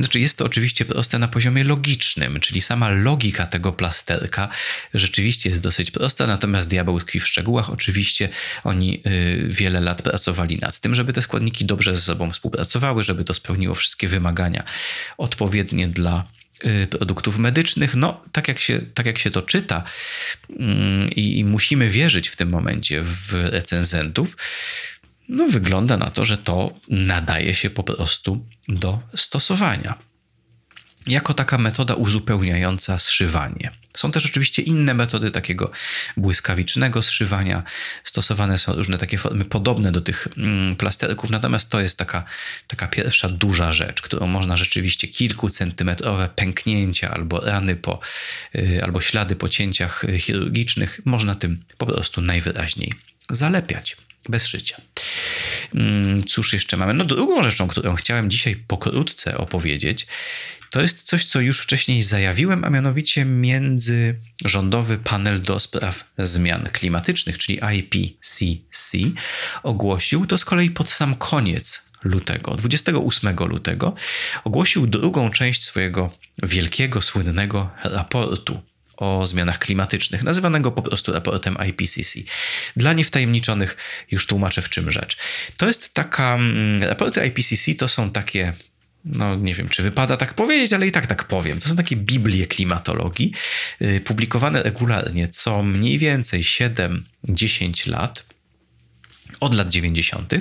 Znaczy 0.00 0.20
jest 0.20 0.38
to 0.38 0.44
oczywiście 0.44 0.84
proste 0.84 1.18
na 1.18 1.28
poziomie 1.28 1.64
logicznym, 1.64 2.40
czyli 2.40 2.60
sama 2.60 2.90
logika 2.90 3.46
tego 3.46 3.72
plasterka 3.72 4.48
rzeczywiście 4.94 5.50
jest 5.50 5.62
dosyć 5.62 5.90
prosta, 5.90 6.26
natomiast 6.26 6.68
diabeł 6.68 7.00
tkwi 7.00 7.20
w 7.20 7.28
szczegółach. 7.28 7.70
Oczywiście 7.70 8.28
oni 8.64 9.02
y, 9.06 9.46
wiele 9.48 9.80
lat 9.80 10.02
pracowali 10.02 10.58
nad 10.58 10.80
tym, 10.80 10.94
żeby 10.94 11.12
te 11.12 11.22
składniki 11.22 11.64
dobrze 11.64 11.96
ze 11.96 12.02
sobą 12.02 12.30
współpracowały, 12.30 13.02
żeby 13.02 13.24
to 13.24 13.34
spełniło 13.34 13.74
wszystkie 13.74 14.08
wymagania 14.08 14.64
odpowiednie 15.18 15.88
dla 15.88 16.24
y, 16.64 16.86
produktów 16.86 17.38
medycznych. 17.38 17.96
No, 17.96 18.20
tak 18.32 18.48
jak 18.48 18.60
się, 18.60 18.80
tak 18.94 19.06
jak 19.06 19.18
się 19.18 19.30
to 19.30 19.42
czyta 19.42 19.82
mm, 20.58 21.10
i 21.10 21.44
musimy 21.44 21.90
wierzyć 21.90 22.28
w 22.28 22.36
tym 22.36 22.48
momencie 22.48 23.02
w 23.02 23.32
recenzentów, 23.32 24.36
no 25.28 25.48
wygląda 25.48 25.96
na 25.96 26.10
to, 26.10 26.24
że 26.24 26.38
to 26.38 26.72
nadaje 26.88 27.54
się 27.54 27.70
po 27.70 27.82
prostu 27.82 28.46
do 28.68 29.00
stosowania. 29.16 30.08
Jako 31.06 31.34
taka 31.34 31.58
metoda 31.58 31.94
uzupełniająca 31.94 32.98
zszywanie. 32.98 33.70
Są 33.96 34.10
też 34.10 34.26
oczywiście 34.26 34.62
inne 34.62 34.94
metody 34.94 35.30
takiego 35.30 35.70
błyskawicznego 36.16 37.02
zszywania. 37.02 37.62
Stosowane 38.04 38.58
są 38.58 38.72
różne 38.72 38.98
takie 38.98 39.18
formy 39.18 39.44
podobne 39.44 39.92
do 39.92 40.00
tych 40.00 40.28
mm, 40.36 40.76
plasterków, 40.76 41.30
natomiast 41.30 41.70
to 41.70 41.80
jest 41.80 41.98
taka, 41.98 42.24
taka 42.66 42.86
pierwsza 42.86 43.28
duża 43.28 43.72
rzecz, 43.72 44.02
którą 44.02 44.26
można 44.26 44.56
rzeczywiście 44.56 45.08
kilkucentymetrowe 45.08 46.28
pęknięcia 46.34 47.10
albo 47.10 47.40
rany 47.40 47.76
po, 47.76 48.00
yy, 48.54 48.84
albo 48.84 49.00
ślady 49.00 49.36
po 49.36 49.48
cięciach 49.48 50.04
chirurgicznych 50.18 51.00
można 51.04 51.34
tym 51.34 51.64
po 51.78 51.86
prostu 51.86 52.20
najwyraźniej 52.20 52.92
zalepiać 53.30 53.96
bez 54.28 54.46
szycia. 54.46 54.80
Mm, 55.74 56.22
cóż 56.22 56.52
jeszcze 56.52 56.76
mamy? 56.76 56.94
No 56.94 57.04
drugą 57.04 57.42
rzeczą, 57.42 57.68
którą 57.68 57.94
chciałem 57.94 58.30
dzisiaj 58.30 58.56
pokrótce 58.56 59.38
opowiedzieć, 59.38 60.06
to 60.70 60.80
jest 60.80 61.02
coś, 61.02 61.24
co 61.24 61.40
już 61.40 61.60
wcześniej 61.60 62.02
zajawiłem, 62.02 62.64
a 62.64 62.70
mianowicie 62.70 63.24
międzyrządowy 63.24 64.98
panel 64.98 65.42
do 65.42 65.60
spraw 65.60 66.04
zmian 66.18 66.68
klimatycznych, 66.72 67.38
czyli 67.38 67.60
IPCC, 67.76 68.98
ogłosił 69.62 70.26
to 70.26 70.38
z 70.38 70.44
kolei 70.44 70.70
pod 70.70 70.90
sam 70.90 71.14
koniec 71.14 71.82
lutego, 72.04 72.54
28 72.54 73.36
lutego, 73.36 73.94
ogłosił 74.44 74.86
drugą 74.86 75.30
część 75.30 75.64
swojego 75.64 76.10
wielkiego, 76.42 77.02
słynnego 77.02 77.70
raportu 77.84 78.60
o 78.98 79.26
zmianach 79.26 79.58
klimatycznych, 79.58 80.22
nazywanego 80.22 80.72
po 80.72 80.82
prostu 80.82 81.12
raportem 81.12 81.56
IPCC. 81.68 82.18
Dla 82.76 82.92
niewtajemniczonych 82.92 83.76
już 84.10 84.26
tłumaczę 84.26 84.62
w 84.62 84.68
czym 84.68 84.90
rzecz. 84.90 85.16
To 85.56 85.66
jest 85.66 85.94
taka, 85.94 86.34
mm, 86.34 86.82
raporty 86.82 87.26
IPCC 87.26 87.74
to 87.74 87.88
są 87.88 88.10
takie 88.10 88.52
no 89.04 89.34
nie 89.34 89.54
wiem, 89.54 89.68
czy 89.68 89.82
wypada 89.82 90.16
tak 90.16 90.34
powiedzieć, 90.34 90.72
ale 90.72 90.86
i 90.86 90.92
tak 90.92 91.06
tak 91.06 91.24
powiem. 91.24 91.60
To 91.60 91.68
są 91.68 91.76
takie 91.76 91.96
Biblie 91.96 92.46
klimatologii, 92.46 93.32
yy, 93.80 94.00
publikowane 94.00 94.62
regularnie 94.62 95.28
co 95.28 95.62
mniej 95.62 95.98
więcej 95.98 96.42
7-10 96.42 97.88
lat 97.88 98.24
od 99.40 99.54
lat 99.54 99.68
90. 99.68 100.34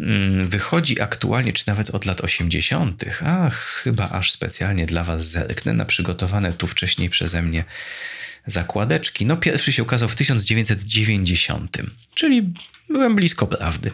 Mm, 0.00 0.48
wychodzi 0.48 1.00
aktualnie, 1.00 1.52
czy 1.52 1.64
nawet 1.66 1.90
od 1.90 2.04
lat 2.04 2.20
80. 2.20 3.04
Ach, 3.26 3.80
chyba 3.84 4.08
aż 4.08 4.32
specjalnie 4.32 4.86
dla 4.86 5.04
Was 5.04 5.28
zerknę 5.28 5.72
na 5.72 5.84
przygotowane 5.84 6.52
tu 6.52 6.66
wcześniej 6.66 7.10
przeze 7.10 7.42
mnie 7.42 7.64
zakładeczki. 8.46 9.26
No, 9.26 9.36
pierwszy 9.36 9.72
się 9.72 9.82
ukazał 9.82 10.08
w 10.08 10.14
1990, 10.14 11.76
czyli 12.14 12.52
byłem 12.88 13.16
blisko 13.16 13.46
prawdy. 13.46 13.90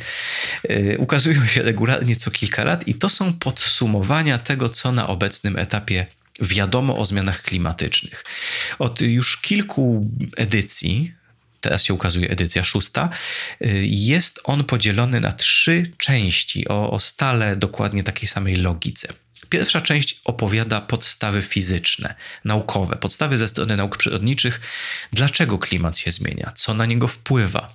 Yy, 0.64 0.98
ukazują 0.98 1.46
się 1.46 1.62
regularnie 1.62 2.16
co 2.16 2.30
kilka 2.30 2.64
lat 2.64 2.88
i 2.88 2.94
to 2.94 3.08
są 3.08 3.32
podsumowania 3.32 4.38
tego, 4.38 4.68
co 4.68 4.92
na 4.92 5.06
obecnym 5.06 5.56
etapie 5.56 6.06
wiadomo 6.40 6.98
o 6.98 7.06
zmianach 7.06 7.42
klimatycznych. 7.42 8.24
Od 8.78 9.00
już 9.00 9.36
kilku 9.36 10.10
edycji 10.36 11.12
teraz 11.62 11.84
się 11.84 11.94
ukazuje 11.94 12.30
edycja 12.30 12.64
szósta, 12.64 13.10
y, 13.62 13.86
jest 13.86 14.40
on 14.44 14.64
podzielony 14.64 15.20
na 15.20 15.32
trzy 15.32 15.90
części 15.98 16.68
o, 16.68 16.90
o 16.90 17.00
stale 17.00 17.56
dokładnie 17.56 18.04
takiej 18.04 18.28
samej 18.28 18.56
logice. 18.56 19.08
Pierwsza 19.48 19.80
część 19.80 20.20
opowiada 20.24 20.80
podstawy 20.80 21.42
fizyczne, 21.42 22.14
naukowe, 22.44 22.96
podstawy 22.96 23.38
ze 23.38 23.48
strony 23.48 23.76
nauk 23.76 23.96
przyrodniczych, 23.96 24.60
dlaczego 25.12 25.58
klimat 25.58 25.98
się 25.98 26.12
zmienia, 26.12 26.52
co 26.56 26.74
na 26.74 26.86
niego 26.86 27.08
wpływa, 27.08 27.74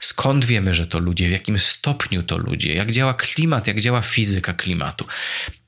skąd 0.00 0.44
wiemy, 0.44 0.74
że 0.74 0.86
to 0.86 0.98
ludzie, 0.98 1.28
w 1.28 1.32
jakim 1.32 1.58
stopniu 1.58 2.22
to 2.22 2.38
ludzie, 2.38 2.74
jak 2.74 2.90
działa 2.90 3.14
klimat, 3.14 3.66
jak 3.66 3.80
działa 3.80 4.02
fizyka 4.02 4.52
klimatu. 4.52 5.06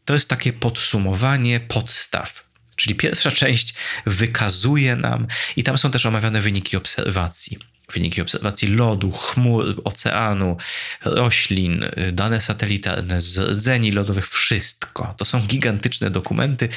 To 0.05 0.15
jest 0.15 0.29
takie 0.29 0.53
podsumowanie 0.53 1.61
podstaw. 1.61 2.46
Czyli 2.77 2.95
pierwsza 2.95 3.31
część 3.31 3.75
wykazuje 4.07 4.97
nam, 4.97 5.27
i 5.57 5.63
tam 5.63 5.79
są 5.79 5.91
też 5.91 6.07
omawiane 6.07 6.41
wyniki 6.41 6.77
obserwacji. 6.77 7.59
Wyniki 7.93 8.23
obserwacji 8.23 8.69
lodu, 8.69 9.13
chmur, 9.13 9.81
oceanu, 9.85 10.57
roślin, 11.05 11.85
dane 12.13 12.41
satelitarne, 12.41 13.19
rdzeni 13.39 13.91
lodowych, 13.93 14.29
wszystko. 14.29 15.15
To 15.17 15.25
są 15.25 15.41
gigantyczne 15.41 16.11
dokumenty. 16.11 16.69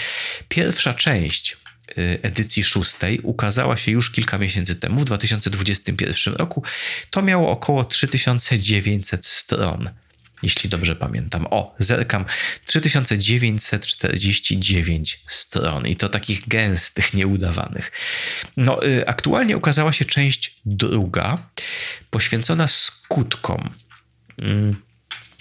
Pierwsza 0.49 0.93
część 0.93 1.57
y, 1.97 2.19
edycji 2.21 2.63
szóstej 2.63 3.19
ukazała 3.23 3.77
się 3.77 3.91
już 3.91 4.11
kilka 4.11 4.37
miesięcy 4.37 4.75
temu, 4.75 5.01
w 5.01 5.05
2021 5.05 6.33
roku. 6.33 6.63
To 7.09 7.21
miało 7.21 7.51
około 7.51 7.83
3900 7.83 9.25
stron 9.25 9.89
jeśli 10.43 10.69
dobrze 10.69 10.95
pamiętam. 10.95 11.47
O, 11.49 11.75
zerkam, 11.79 12.25
3949 12.65 15.19
stron 15.27 15.87
i 15.87 15.95
to 15.95 16.09
takich 16.09 16.47
gęstych, 16.47 17.13
nieudawanych. 17.13 17.91
No, 18.57 18.85
y, 18.85 19.07
aktualnie 19.07 19.57
ukazała 19.57 19.93
się 19.93 20.05
część 20.05 20.55
druga, 20.65 21.49
poświęcona 22.09 22.67
skutkom. 22.67 23.69
Mm, 24.41 24.75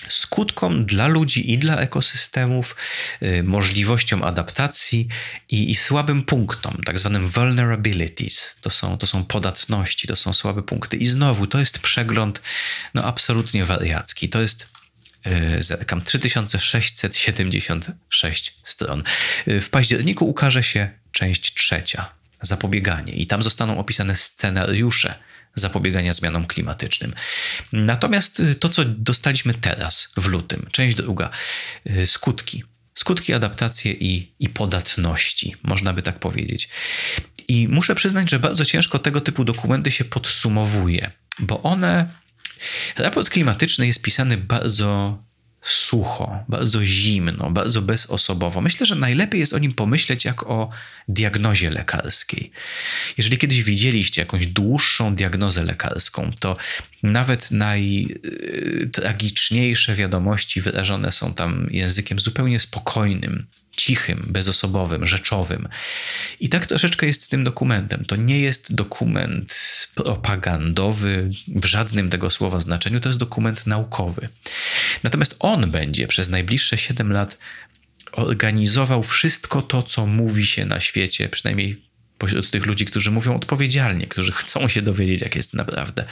skutkom 0.08 0.84
dla 0.84 1.06
ludzi 1.06 1.52
i 1.52 1.58
dla 1.58 1.80
ekosystemów, 1.80 2.76
y, 3.22 3.42
możliwościom 3.42 4.22
adaptacji 4.22 5.08
i, 5.48 5.70
i, 5.70 5.76
słabym 5.76 6.22
punktom, 6.22 6.76
tak 6.86 6.98
zwanym 6.98 7.28
vulnerabilities. 7.28 8.56
To 8.60 8.70
są, 8.70 8.98
to 8.98 9.06
są 9.06 9.24
podatności, 9.24 10.08
to 10.08 10.16
są 10.16 10.34
słabe 10.34 10.62
punkty. 10.62 10.96
I 10.96 11.06
znowu, 11.06 11.46
to 11.46 11.58
jest 11.58 11.78
przegląd 11.78 12.40
no, 12.94 13.04
absolutnie 13.04 13.64
wariacki. 13.64 14.28
To 14.28 14.40
jest 14.40 14.77
zerkam, 15.60 16.04
3676 16.04 18.56
stron. 18.64 19.02
E, 19.46 19.60
w 19.60 19.70
październiku 19.70 20.28
ukaże 20.28 20.62
się 20.62 20.90
część 21.12 21.54
trzecia, 21.54 22.14
zapobieganie, 22.40 23.12
i 23.12 23.26
tam 23.26 23.42
zostaną 23.42 23.78
opisane 23.78 24.16
scenariusze 24.16 25.14
zapobiegania 25.54 26.14
zmianom 26.14 26.46
klimatycznym. 26.46 27.14
Natomiast 27.72 28.40
e, 28.40 28.54
to, 28.54 28.68
co 28.68 28.84
dostaliśmy 28.84 29.54
teraz, 29.54 30.08
w 30.16 30.26
lutym, 30.26 30.66
część 30.72 30.96
druga, 30.96 31.30
skutki. 32.06 32.64
skutki 32.94 33.34
adaptacji 33.34 34.06
i, 34.06 34.32
i 34.40 34.48
podatności, 34.48 35.56
można 35.62 35.92
by 35.92 36.02
tak 36.02 36.18
powiedzieć. 36.18 36.68
I 37.48 37.68
muszę 37.68 37.94
przyznać, 37.94 38.30
że 38.30 38.38
bardzo 38.38 38.64
ciężko 38.64 38.98
tego 38.98 39.20
typu 39.20 39.44
dokumenty 39.44 39.90
się 39.90 40.04
podsumowuje, 40.04 41.10
bo 41.38 41.62
one. 41.62 42.27
Raport 42.96 43.30
klimatyczny 43.30 43.86
jest 43.86 44.02
pisany 44.02 44.36
bardzo 44.36 45.18
sucho, 45.62 46.44
bardzo 46.48 46.84
zimno, 46.84 47.50
bardzo 47.50 47.82
bezosobowo. 47.82 48.60
Myślę, 48.60 48.86
że 48.86 48.94
najlepiej 48.94 49.40
jest 49.40 49.52
o 49.52 49.58
nim 49.58 49.72
pomyśleć 49.72 50.24
jak 50.24 50.42
o 50.42 50.70
diagnozie 51.08 51.70
lekarskiej. 51.70 52.50
Jeżeli 53.18 53.38
kiedyś 53.38 53.62
widzieliście 53.62 54.22
jakąś 54.22 54.46
dłuższą 54.46 55.14
diagnozę 55.14 55.64
lekarską, 55.64 56.30
to 56.40 56.56
nawet 57.02 57.50
najtragiczniejsze 57.50 59.94
wiadomości 59.94 60.60
wyrażone 60.60 61.12
są 61.12 61.34
tam 61.34 61.68
językiem 61.70 62.20
zupełnie 62.20 62.60
spokojnym, 62.60 63.46
cichym, 63.78 64.24
bezosobowym, 64.26 65.06
rzeczowym. 65.06 65.68
I 66.40 66.48
tak 66.48 66.66
troszeczkę 66.66 67.06
jest 67.06 67.22
z 67.22 67.28
tym 67.28 67.44
dokumentem. 67.44 68.04
To 68.04 68.16
nie 68.16 68.40
jest 68.40 68.74
dokument 68.74 69.54
propagandowy 69.94 71.30
w 71.48 71.64
żadnym 71.64 72.10
tego 72.10 72.30
słowa 72.30 72.60
znaczeniu, 72.60 73.00
to 73.00 73.08
jest 73.08 73.18
dokument 73.18 73.66
naukowy. 73.66 74.28
Natomiast 75.02 75.36
on 75.38 75.70
będzie 75.70 76.06
przez 76.06 76.28
najbliższe 76.28 76.78
7 76.78 77.12
lat 77.12 77.38
organizował 78.12 79.02
wszystko 79.02 79.62
to, 79.62 79.82
co 79.82 80.06
mówi 80.06 80.46
się 80.46 80.66
na 80.66 80.80
świecie, 80.80 81.28
przynajmniej 81.28 81.82
pośród 82.18 82.50
tych 82.50 82.66
ludzi, 82.66 82.86
którzy 82.86 83.10
mówią 83.10 83.36
odpowiedzialnie, 83.36 84.06
którzy 84.06 84.32
chcą 84.32 84.68
się 84.68 84.82
dowiedzieć, 84.82 85.20
jak 85.20 85.36
jest 85.36 85.54
naprawdę. 85.54 86.04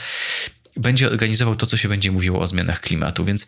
Będzie 0.75 1.09
organizował 1.09 1.55
to, 1.55 1.67
co 1.67 1.77
się 1.77 1.89
będzie 1.89 2.11
mówiło 2.11 2.39
o 2.39 2.47
zmianach 2.47 2.81
klimatu, 2.81 3.25
więc 3.25 3.47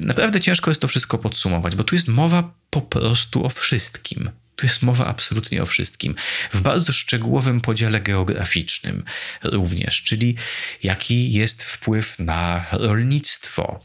naprawdę 0.00 0.40
ciężko 0.40 0.70
jest 0.70 0.80
to 0.80 0.88
wszystko 0.88 1.18
podsumować, 1.18 1.76
bo 1.76 1.84
tu 1.84 1.94
jest 1.94 2.08
mowa 2.08 2.54
po 2.70 2.80
prostu 2.80 3.46
o 3.46 3.48
wszystkim. 3.48 4.30
Tu 4.56 4.66
jest 4.66 4.82
mowa 4.82 5.06
absolutnie 5.06 5.62
o 5.62 5.66
wszystkim. 5.66 6.14
W 6.52 6.60
bardzo 6.60 6.92
szczegółowym 6.92 7.60
podziale 7.60 8.00
geograficznym 8.00 9.04
również, 9.42 10.02
czyli 10.02 10.36
jaki 10.82 11.32
jest 11.32 11.62
wpływ 11.62 12.18
na 12.18 12.66
rolnictwo, 12.72 13.84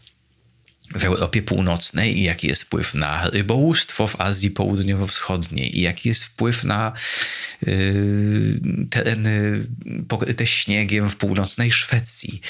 w 0.95 1.03
Europie 1.03 1.41
Północnej 1.41 2.17
i 2.19 2.23
jaki 2.23 2.47
jest 2.47 2.63
wpływ 2.63 2.93
na 2.93 3.29
rybołówstwo 3.29 4.07
w 4.07 4.21
Azji 4.21 4.51
Południowo-Wschodniej 4.51 5.77
i 5.77 5.81
jaki 5.81 6.09
jest 6.09 6.23
wpływ 6.23 6.63
na 6.63 6.93
y, 7.67 8.59
tereny 8.89 9.63
pokryte 10.07 10.47
śniegiem 10.47 11.09
w 11.09 11.15
północnej 11.15 11.71
Szwecji. 11.71 12.41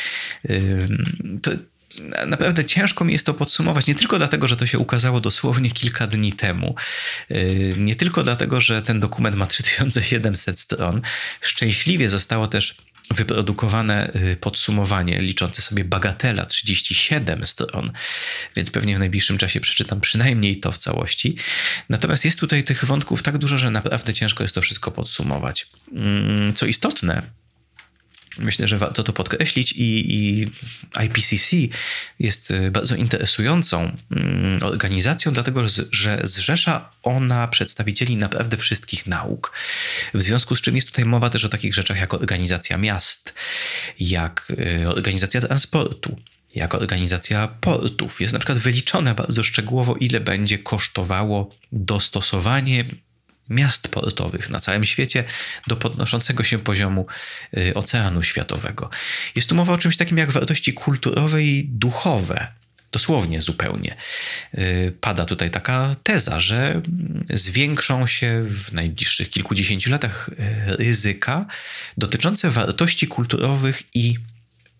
Y, 0.50 0.88
to, 1.42 1.52
naprawdę 2.28 2.66
ciężko 2.66 3.06
mi 3.06 3.14
jest 3.14 3.26
to 3.26 3.34
podsumować, 3.34 3.88
nie 3.88 3.96
tylko 3.96 4.18
dlatego, 4.18 4.48
że 4.48 4.58
to 4.58 4.66
się 4.66 4.80
ukazało 4.80 5.22
dosłownie 5.22 5.72
kilka 5.72 6.08
dni 6.08 6.34
temu, 6.34 6.76
y, 7.32 7.76
nie 7.78 7.96
tylko 7.96 8.24
dlatego, 8.24 8.62
że 8.62 8.82
ten 8.82 9.00
dokument 9.00 9.36
ma 9.36 9.46
3700 9.58 10.60
stron. 10.60 11.02
Szczęśliwie 11.42 12.10
zostało 12.10 12.48
też 12.48 12.76
wyprodukowane 13.12 14.12
y, 14.16 14.36
podsumowanie 14.36 15.22
liczące 15.22 15.62
sobie 15.62 15.86
bagatela 15.86 16.46
37 16.46 17.48
stron, 17.48 17.92
więc 18.56 18.72
pewnie 18.72 18.96
w 18.96 19.00
najbliższym 19.00 19.38
czasie 19.38 19.60
przeczytam 19.60 20.02
przynajmniej 20.02 20.60
to 20.60 20.72
w 20.72 20.78
całości. 20.78 21.36
Natomiast 21.90 22.26
jest 22.26 22.40
tutaj 22.40 22.64
tych 22.64 22.86
wątków 22.86 23.24
tak 23.24 23.38
dużo, 23.38 23.58
że 23.58 23.72
naprawdę 23.72 24.14
ciężko 24.14 24.44
jest 24.44 24.56
to 24.56 24.62
wszystko 24.62 24.92
podsumować. 24.92 25.68
Mm, 25.94 26.54
co 26.54 26.66
istotne, 26.66 27.22
Myślę, 28.40 28.68
że 28.68 28.78
warto 28.78 29.04
to 29.04 29.14
podkreślić 29.14 29.72
i, 29.72 30.14
i 30.16 30.48
IPCC 31.06 31.56
jest 32.20 32.52
y, 32.52 32.72
bardzo 32.72 32.96
interesującą 32.96 33.92
mm, 34.12 34.64
organizacją, 34.64 35.34
dlatego 35.34 35.62
że 35.92 36.22
zrzesza 36.24 36.90
ona 37.04 37.48
przedstawicieli 37.48 38.18
naprawdę 38.18 38.58
wszystkich 38.58 39.08
nauk. 39.08 39.54
W 40.14 40.22
związku 40.22 40.56
z 40.56 40.62
czym 40.62 40.76
jest 40.76 40.88
tutaj 40.88 41.06
mowa 41.06 41.30
też 41.30 41.46
o 41.46 41.50
takich 41.50 41.76
rzeczach 41.76 41.98
jak 41.98 42.14
organizacja 42.14 42.78
miast, 42.78 43.34
jak 44.00 44.54
y, 44.82 44.90
organizacja 44.90 45.42
transportu, 45.42 46.20
jak 46.56 46.76
organizacja 46.76 47.48
portów. 47.48 48.22
Jest 48.22 48.34
na 48.34 48.40
przykład 48.40 48.58
wyliczone 48.58 49.16
bardzo 49.16 49.44
szczegółowo, 49.44 49.96
ile 49.96 50.20
będzie 50.20 50.58
kosztowało 50.58 51.50
dostosowanie 51.72 52.86
miast 53.50 53.88
portowych 53.88 54.50
na 54.50 54.60
całym 54.60 54.86
świecie 54.86 55.24
do 55.68 55.76
podnoszącego 55.76 56.44
się 56.44 56.60
poziomu 56.60 57.06
y, 57.58 57.74
oceanu 57.74 58.24
światowego. 58.24 58.90
Jest 59.36 59.50
tu 59.50 59.56
mowa 59.56 59.74
o 59.74 59.78
czymś 59.78 59.98
takim 59.98 60.18
jak 60.18 60.32
wartości 60.32 60.74
kulturowe 60.74 61.44
i 61.44 61.64
duchowe. 61.64 62.48
Dosłownie 62.92 63.42
zupełnie. 63.42 63.96
Y, 64.58 64.94
pada 65.02 65.26
tutaj 65.26 65.52
taka 65.52 65.96
teza, 66.04 66.40
że 66.40 66.72
mm, 66.72 67.26
zwiększą 67.30 68.08
się 68.08 68.44
w 68.44 68.74
najbliższych 68.74 69.30
kilkudziesięciu 69.30 69.92
latach 69.92 70.30
y, 70.30 70.78
ryzyka 70.78 71.46
dotyczące 71.98 72.52
wartości 72.52 73.08
kulturowych 73.08 73.84
i 73.94 74.16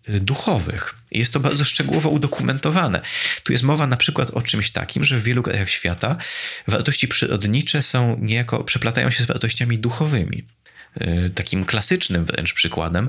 duchowych. 0.08 0.94
Jest 1.10 1.32
to 1.32 1.40
bardzo 1.40 1.64
szczegółowo 1.64 2.08
udokumentowane. 2.10 3.00
Tu 3.42 3.52
jest 3.52 3.64
mowa 3.64 3.86
na 3.86 3.96
przykład 3.96 4.30
o 4.30 4.42
czymś 4.42 4.70
takim, 4.70 5.04
że 5.04 5.18
w 5.18 5.22
wielu 5.22 5.42
krajach 5.42 5.70
świata 5.70 6.16
wartości 6.66 7.08
przyrodnicze 7.08 7.82
są 7.82 8.18
niejako 8.20 8.64
przeplatają 8.64 9.10
się 9.10 9.22
z 9.24 9.26
wartościami 9.26 9.78
duchowymi. 9.78 10.44
E, 10.94 11.30
takim 11.30 11.64
klasycznym 11.64 12.24
wręcz 12.24 12.54
przykładem 12.54 13.08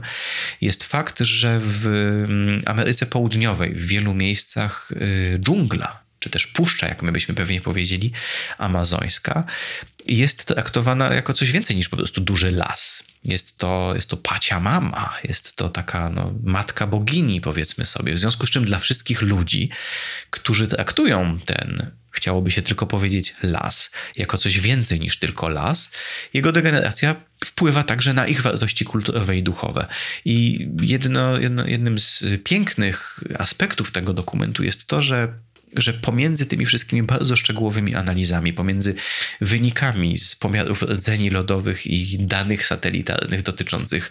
jest 0.61 0.83
fakt, 0.83 1.19
że 1.19 1.59
w 1.63 1.85
mm, 1.85 2.61
Ameryce 2.65 3.05
Południowej 3.05 3.75
w 3.75 3.87
wielu 3.87 4.13
miejscach 4.13 4.91
e, 5.35 5.39
dżungla 5.39 6.08
czy 6.19 6.29
też 6.29 6.47
puszcza, 6.47 6.87
jak 6.87 7.01
my 7.01 7.11
byśmy 7.11 7.35
pewnie 7.35 7.61
powiedzieli, 7.61 8.11
amazońska, 8.57 9.43
jest 10.07 10.45
traktowana 10.45 11.13
jako 11.13 11.33
coś 11.33 11.51
więcej 11.51 11.75
niż 11.75 11.89
po 11.89 11.97
prostu 11.97 12.21
duży 12.21 12.51
las. 12.51 13.03
Jest 13.23 13.57
to, 13.57 13.91
jest 13.95 14.09
to 14.09 14.17
pacia 14.17 14.59
mama, 14.59 15.13
jest 15.23 15.55
to 15.55 15.69
taka 15.69 16.09
no, 16.09 16.33
matka 16.43 16.87
bogini, 16.87 17.41
powiedzmy 17.41 17.85
sobie. 17.85 18.13
W 18.13 18.19
związku 18.19 18.45
z 18.45 18.49
czym 18.49 18.65
dla 18.65 18.79
wszystkich 18.79 19.21
ludzi, 19.21 19.69
którzy 20.29 20.67
traktują 20.67 21.37
ten, 21.45 21.91
chciałoby 22.11 22.51
się 22.51 22.61
tylko 22.61 22.87
powiedzieć, 22.87 23.35
las, 23.43 23.91
jako 24.17 24.37
coś 24.37 24.59
więcej 24.59 24.99
niż 24.99 25.19
tylko 25.19 25.49
las, 25.49 25.89
jego 26.33 26.51
degeneracja 26.51 27.15
wpływa 27.45 27.83
także 27.83 28.13
na 28.13 28.27
ich 28.27 28.41
wartości 28.41 28.85
kulturowe 28.85 29.37
i 29.37 29.43
duchowe. 29.43 29.87
I 30.25 30.67
jedno, 30.81 31.37
jedno, 31.37 31.65
jednym 31.65 31.99
z 31.99 32.23
pięknych 32.43 33.19
aspektów 33.39 33.91
tego 33.91 34.13
dokumentu 34.13 34.63
jest 34.63 34.85
to, 34.85 35.01
że 35.01 35.33
że 35.77 35.93
pomiędzy 35.93 36.45
tymi 36.45 36.65
wszystkimi 36.65 37.03
bardzo 37.03 37.35
szczegółowymi 37.35 37.95
analizami, 37.95 38.53
pomiędzy 38.53 38.95
wynikami 39.41 40.17
z 40.17 40.35
pomiarów 40.35 40.81
rdzeni 40.81 41.29
lodowych 41.29 41.87
i 41.87 42.17
danych 42.19 42.65
satelitarnych 42.65 43.41
dotyczących 43.41 44.09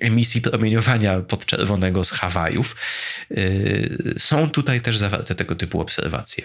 emisji 0.00 0.40
promieniowania 0.40 1.20
podczerwonego 1.20 2.04
z 2.04 2.10
Hawajów, 2.10 2.76
yy, 3.30 4.14
są 4.18 4.50
tutaj 4.50 4.80
też 4.80 4.98
zawarte 4.98 5.34
tego 5.34 5.54
typu 5.54 5.80
obserwacje. 5.80 6.44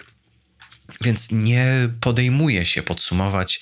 Więc 1.01 1.31
nie 1.31 1.89
podejmuje 2.01 2.65
się 2.65 2.83
podsumować 2.83 3.61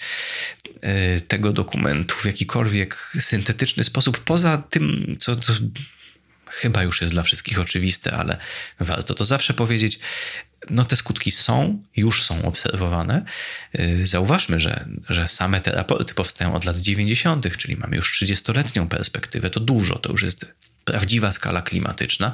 yy, 0.65 1.21
tego 1.27 1.53
dokumentu 1.53 2.15
w 2.15 2.25
jakikolwiek 2.25 3.12
syntetyczny 3.19 3.84
sposób, 3.84 4.19
poza 4.19 4.58
tym, 4.58 5.15
co, 5.19 5.36
co 5.36 5.53
chyba 6.53 6.84
już 6.84 7.01
jest 7.01 7.13
dla 7.13 7.23
wszystkich 7.23 7.60
oczywiste, 7.60 8.12
ale 8.12 8.38
warto 8.79 9.13
to 9.13 9.25
zawsze 9.25 9.53
powiedzieć 9.53 9.99
no 10.69 10.86
te 10.86 10.95
skutki 10.95 11.32
są, 11.32 11.84
już 11.95 12.23
są 12.23 12.45
obserwowane. 12.45 13.26
Y, 13.80 14.08
zauważmy, 14.08 14.60
że, 14.60 14.86
że 15.10 15.28
same 15.28 15.62
te 15.62 15.71
raporty 15.71 16.13
powstają 16.13 16.56
od 16.56 16.65
lat 16.65 16.78
90., 16.78 17.58
czyli 17.58 17.78
mamy 17.78 17.95
już 17.95 18.23
30-letnią 18.23 18.88
perspektywę. 18.88 19.49
To 19.49 19.60
dużo, 19.60 19.95
to 19.95 20.12
już 20.12 20.23
jest 20.23 20.54
prawdziwa 20.86 21.34
skala 21.34 21.62
klimatyczna, 21.62 22.34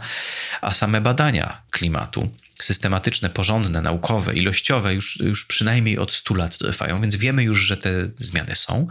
a 0.62 0.74
same 0.74 1.02
badania 1.02 1.62
klimatu, 1.72 2.30
systematyczne, 2.62 3.30
porządne, 3.30 3.82
naukowe, 3.82 4.36
ilościowe, 4.36 4.94
już, 4.94 5.20
już 5.20 5.46
przynajmniej 5.46 5.98
od 5.98 6.14
100 6.14 6.34
lat 6.34 6.58
trwają, 6.58 7.02
więc 7.02 7.16
wiemy 7.16 7.44
już, 7.44 7.60
że 7.60 7.78
te 7.78 8.10
zmiany 8.16 8.56
są. 8.56 8.88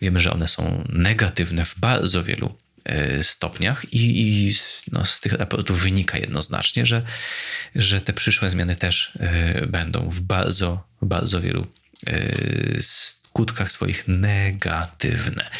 Wiemy, 0.00 0.20
że 0.20 0.32
one 0.32 0.48
są 0.48 0.84
negatywne 0.88 1.64
w 1.64 1.78
bardzo 1.78 2.24
wielu 2.24 2.54
stopniach 3.22 3.92
i, 3.92 4.22
i 4.22 4.54
no, 4.92 5.04
z 5.04 5.20
tych 5.20 5.32
raportów 5.32 5.82
wynika 5.82 6.18
jednoznacznie, 6.18 6.86
że, 6.86 7.02
że 7.74 8.00
te 8.00 8.12
przyszłe 8.12 8.50
zmiany 8.50 8.76
też 8.76 9.12
e, 9.20 9.66
będą 9.66 10.08
w 10.08 10.20
bardzo, 10.20 10.88
bardzo 11.02 11.40
wielu 11.40 11.66
e, 12.06 12.32
skutkach 12.82 13.72
swoich 13.72 14.08
negatywne. 14.08 15.50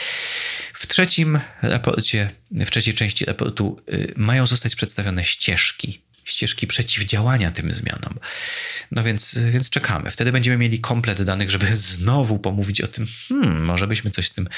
W 0.74 0.87
trzecim 0.87 1.40
raporcie, 1.62 2.30
w 2.50 2.70
trzeciej 2.70 2.94
części 2.94 3.24
raportu 3.24 3.80
mają 4.16 4.46
zostać 4.46 4.76
przedstawione 4.76 5.24
ścieżki 5.24 6.02
ścieżki 6.31 6.66
przeciwdziałania 6.66 7.51
tym 7.51 7.75
zmianom. 7.75 8.19
No 8.90 9.03
więc, 9.03 9.38
więc 9.51 9.71
czekamy. 9.71 10.11
Wtedy 10.11 10.33
będziemy 10.33 10.57
mieli 10.57 10.81
komplet 10.81 11.23
danych, 11.23 11.51
żeby 11.51 11.77
znowu 11.77 12.38
pomówić 12.38 12.81
o 12.81 12.87
tym, 12.87 13.07
hmm, 13.29 13.64
może 13.64 13.87
byśmy 13.87 14.11
coś 14.11 14.27
z 14.27 14.33
tym 14.33 14.49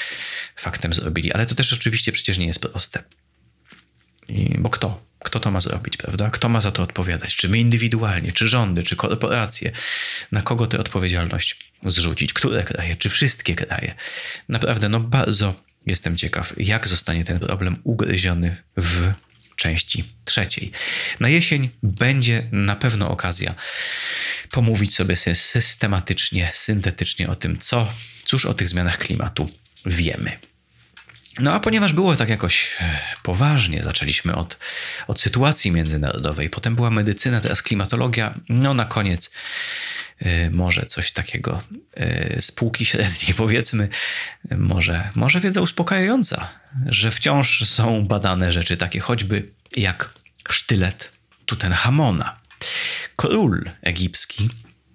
faktem 0.55 0.93
zrobili. 0.93 1.33
Ale 1.33 1.45
to 1.45 1.55
też 1.55 1.73
oczywiście 1.73 2.11
przecież 2.11 2.37
nie 2.37 2.47
jest 2.47 2.59
proste. 2.59 3.03
I, 4.27 4.55
bo 4.59 4.69
kto? 4.69 5.03
Kto 5.19 5.39
to 5.39 5.51
ma 5.51 5.61
zrobić, 5.61 5.97
prawda? 5.97 6.29
Kto 6.29 6.49
ma 6.49 6.61
za 6.61 6.71
to 6.71 6.83
odpowiadać? 6.83 7.35
Czy 7.35 7.49
my 7.49 7.59
indywidualnie, 7.59 8.33
czy 8.33 8.47
rządy, 8.47 8.83
czy 8.83 8.95
korporacje? 8.95 9.71
Na 10.31 10.41
kogo 10.41 10.67
tę 10.67 10.79
odpowiedzialność 10.79 11.71
zrzucić? 11.85 12.33
Które 12.33 12.63
kraje, 12.63 12.95
czy 12.95 13.09
wszystkie 13.09 13.55
kraje? 13.55 13.95
Naprawdę, 14.49 14.89
no 14.89 14.99
bardzo 14.99 15.55
jestem 15.85 16.17
ciekaw, 16.17 16.53
jak 16.57 16.87
zostanie 16.87 17.23
ten 17.23 17.39
problem 17.39 17.75
ugryziony 17.83 18.63
w 18.77 19.13
części 19.63 20.03
trzeciej. 20.25 20.71
Na 21.19 21.29
jesień 21.29 21.69
będzie 21.83 22.43
na 22.51 22.75
pewno 22.75 23.09
okazja 23.09 23.55
pomówić 24.51 24.95
sobie 24.95 25.15
systematycznie, 25.35 26.49
syntetycznie 26.53 27.29
o 27.29 27.35
tym, 27.35 27.57
co, 27.57 27.93
cóż 28.25 28.45
o 28.45 28.53
tych 28.53 28.69
zmianach 28.69 28.97
klimatu 28.97 29.49
wiemy. 29.85 30.39
No 31.39 31.53
a 31.53 31.59
ponieważ 31.59 31.93
było 31.93 32.15
tak 32.15 32.29
jakoś 32.29 32.77
e, 32.81 32.99
poważnie, 33.23 33.83
zaczęliśmy 33.83 34.35
od, 34.35 34.57
od 35.07 35.21
sytuacji 35.21 35.71
międzynarodowej, 35.71 36.49
potem 36.49 36.75
była 36.75 36.89
medycyna, 36.89 37.39
teraz 37.39 37.61
klimatologia, 37.61 38.33
no 38.49 38.73
na 38.73 38.85
koniec 38.85 39.31
może 40.51 40.85
coś 40.85 41.11
takiego 41.11 41.63
y, 42.37 42.41
z 42.41 42.51
półki 42.51 42.85
średniej 42.85 43.33
powiedzmy, 43.43 43.89
może, 44.57 45.09
może 45.15 45.39
wiedza 45.39 45.61
uspokajająca, 45.61 46.49
że 46.85 47.11
wciąż 47.11 47.69
są 47.69 48.05
badane 48.05 48.51
rzeczy 48.51 48.77
takie 48.77 48.99
choćby 48.99 49.51
jak 49.75 50.13
sztylet 50.49 51.11
Tutenhamona. 51.45 52.39
Król 53.15 53.69
egipski 53.81 54.49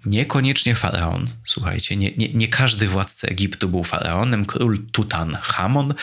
Niekoniecznie 0.07 0.75
faraon, 0.75 1.31
słuchajcie, 1.45 1.97
nie, 1.97 2.13
nie, 2.17 2.29
nie 2.29 2.49
każdy 2.49 2.89
władca 2.89 3.29
Egiptu 3.29 3.69
był 3.69 3.85
faraonem. 3.85 4.47
Król 4.47 4.87
Tutanchamon, 4.93 5.95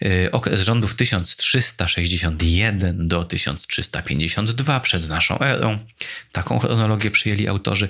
yy, 0.00 0.28
okres 0.32 0.60
rządów 0.60 0.94
1361 0.94 3.08
do 3.08 3.24
1352 3.24 4.80
przed 4.80 5.08
naszą 5.08 5.38
erą, 5.38 5.78
taką 6.32 6.58
chronologię 6.58 7.10
przyjęli 7.10 7.48
autorzy, 7.48 7.88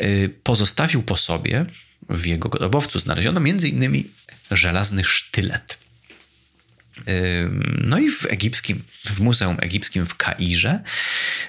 yy, 0.00 0.28
pozostawił 0.42 1.02
po 1.02 1.16
sobie, 1.16 1.66
w 2.08 2.26
jego 2.26 2.48
grobowcu 2.48 2.98
znaleziono 2.98 3.40
m.in. 3.40 4.04
żelazny 4.50 5.04
sztylet. 5.04 5.81
No 7.84 7.98
i 7.98 8.10
w 8.10 8.26
egipskim, 8.26 8.82
w 9.04 9.20
Muzeum 9.20 9.56
Egipskim 9.60 10.06
w 10.06 10.16
Kairze 10.16 10.80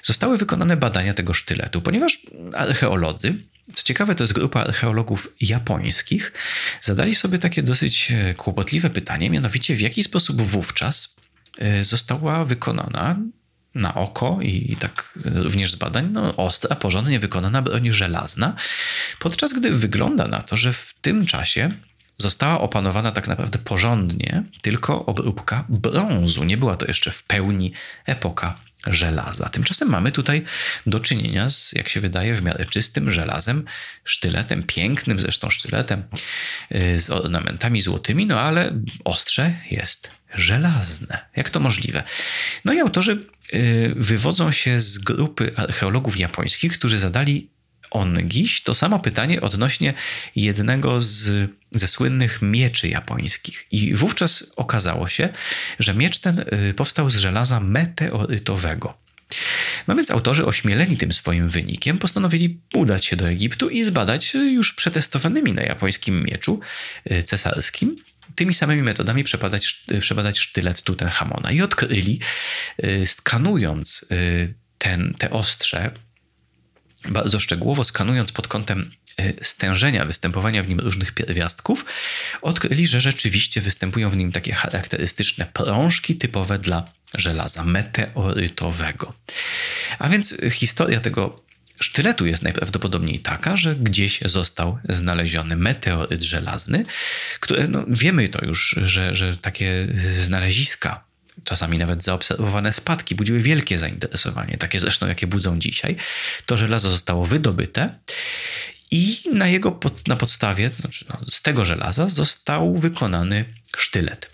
zostały 0.04 0.38
wykonane 0.38 0.78
badania 0.78 1.14
tego 1.14 1.34
sztyletu, 1.34 1.82
ponieważ 1.82 2.20
archeolodzy, 2.54 3.36
co 3.74 3.84
ciekawe, 3.84 4.16
to 4.16 4.24
jest 4.24 4.34
grupa 4.34 4.64
archeologów 4.64 5.28
japońskich, 5.42 6.32
zadali 6.82 7.16
sobie 7.16 7.40
takie 7.40 7.64
dosyć 7.64 8.12
e, 8.12 8.34
kłopotliwe 8.34 8.90
pytanie, 8.90 9.30
mianowicie 9.30 9.76
w 9.76 9.82
jaki 9.82 10.04
sposób 10.04 10.42
wówczas 10.42 11.16
e, 11.58 11.84
została 11.84 12.46
wykonana 12.46 13.20
na 13.76 13.96
oko 13.96 14.40
i, 14.42 14.76
tak 14.80 15.20
również 15.26 15.72
z 15.72 15.76
badań, 15.76 16.10
no, 16.12 16.36
ostra, 16.36 16.76
porządnie 16.76 17.20
wykonana 17.20 17.62
broń 17.62 17.92
żelazna, 17.92 18.56
podczas 19.20 19.54
gdy 19.54 19.72
wygląda 19.72 20.28
na 20.28 20.40
to, 20.40 20.58
że 20.58 20.74
w 20.74 20.94
tym 21.02 21.26
czasie 21.26 21.72
została 22.18 22.62
opanowana 22.62 23.12
tak 23.12 23.28
naprawdę 23.28 23.60
porządnie 23.60 24.44
tylko 24.62 25.06
obróbka 25.06 25.66
brązu. 25.70 26.44
Nie 26.44 26.58
była 26.58 26.76
to 26.76 26.86
jeszcze 26.86 27.12
w 27.12 27.24
pełni 27.24 27.74
epoka 28.06 28.56
żelaza. 28.88 29.50
Tymczasem 29.50 29.90
mamy 29.90 30.12
tutaj 30.12 30.44
do 30.86 31.00
czynienia 31.00 31.50
z, 31.50 31.72
jak 31.72 31.90
się 31.90 32.02
wydaje, 32.02 32.36
w 32.36 32.44
miarę 32.44 32.66
czystym 32.66 33.12
żelazem, 33.12 33.66
sztyletem, 34.04 34.64
pięknym 34.64 35.20
zresztą 35.20 35.50
sztyletem, 35.50 36.04
y, 36.76 37.00
z 37.00 37.10
ornamentami 37.10 37.82
złotymi, 37.82 38.26
no 38.26 38.40
ale 38.42 38.72
ostrze 39.04 39.54
jest 39.72 40.12
żelazne. 40.36 41.26
Jak 41.36 41.50
to 41.50 41.60
możliwe? 41.60 42.04
No 42.66 42.74
i 42.74 42.80
autorzy 42.80 43.26
y, 43.54 43.94
wywodzą 43.96 44.52
się 44.52 44.82
z 44.82 44.98
grupy 44.98 45.52
archeologów 45.56 46.20
japońskich, 46.20 46.74
którzy 46.74 47.00
zadali 47.00 47.53
ongiś 47.94 48.62
to 48.62 48.76
samo 48.76 49.00
pytanie 49.00 49.42
odnośnie 49.42 49.94
jednego 50.36 51.02
z, 51.02 51.52
ze 51.72 51.88
słynnych 51.88 52.42
mieczy 52.42 52.88
japońskich. 52.88 53.68
I 53.72 53.94
wówczas 53.94 54.46
okazało 54.56 55.08
się, 55.08 55.30
że 55.80 55.94
miecz 55.94 56.20
ten 56.20 56.40
y, 56.70 56.74
powstał 56.74 57.10
z 57.10 57.16
żelaza 57.16 57.60
meteorytowego. 57.60 58.98
No 59.88 59.96
więc 59.96 60.12
autorzy, 60.12 60.46
ośmieleni 60.46 60.98
tym 60.98 61.14
swoim 61.14 61.50
wynikiem, 61.50 61.98
postanowili 61.98 62.62
udać 62.74 63.06
się 63.06 63.16
do 63.16 63.30
Egiptu 63.30 63.70
i 63.70 63.84
zbadać 63.84 64.34
już 64.34 64.74
przetestowanymi 64.74 65.54
na 65.54 65.62
japońskim 65.64 66.24
mieczu 66.24 66.60
y, 67.12 67.24
cesarskim 67.24 67.96
tymi 68.36 68.54
samymi 68.54 68.82
metodami 68.82 69.24
przebadać, 69.24 69.86
przebadać 70.02 70.40
sztylet 70.40 70.82
Tutenchamona. 70.82 71.52
I 71.52 71.62
odkryli, 71.62 72.20
y, 72.84 73.08
skanując 73.08 74.06
ten, 74.78 75.14
te 75.18 75.30
ostrze, 75.30 75.92
bardzo 77.10 77.40
szczegółowo 77.40 77.84
skanując 77.84 78.32
pod 78.32 78.48
kątem 78.48 78.92
e, 79.18 79.46
stężenia 79.46 80.06
występowania 80.06 80.64
w 80.64 80.70
nim 80.70 80.80
różnych 80.80 81.12
pierwiastków, 81.12 81.86
odkryli, 82.42 82.88
że 82.88 83.02
rzeczywiście 83.02 83.62
występują 83.62 84.10
w 84.10 84.18
nim 84.18 84.32
takie 84.32 84.54
charakterystyczne 84.54 85.48
prążki 85.54 86.16
typowe 86.16 86.60
dla 86.60 86.86
żelaza 87.18 87.64
meteorytowego. 87.64 89.14
A 90.00 90.10
więc 90.10 90.36
historia 90.52 91.00
tego 91.00 91.44
sztyletu 91.80 92.26
jest 92.26 92.44
najprawdopodobniej 92.44 93.20
taka, 93.20 93.58
że 93.58 93.76
gdzieś 93.76 94.22
został 94.22 94.78
znaleziony 94.90 95.56
meteoryt 95.56 96.24
żelazny, 96.24 96.84
które 97.40 97.68
no, 97.68 97.86
wiemy 97.88 98.30
to 98.30 98.46
już, 98.46 98.76
że, 98.84 99.16
że 99.16 99.38
takie 99.38 99.88
znaleziska 100.22 101.04
czasami 101.44 101.78
nawet 101.78 102.04
zaobserwowane 102.04 102.74
spadki 102.74 103.16
budziły 103.16 103.40
wielkie 103.40 103.80
zainteresowanie, 103.80 104.58
takie 104.58 104.80
zresztą 104.80 105.08
jakie 105.08 105.28
budzą 105.28 105.60
dzisiaj. 105.60 105.96
To 106.46 106.58
żelazo 106.58 106.92
zostało 106.92 107.26
wydobyte 107.26 107.90
i 108.92 109.18
na 109.34 109.48
jego 109.48 109.72
pod, 109.72 110.08
na 110.08 110.16
podstawie, 110.16 110.70
znaczy 110.70 111.06
no, 111.10 111.20
z 111.32 111.42
tego 111.42 111.66
żelaza 111.66 112.10
został 112.10 112.78
wykonany 112.78 113.46
sztylet. 113.78 114.30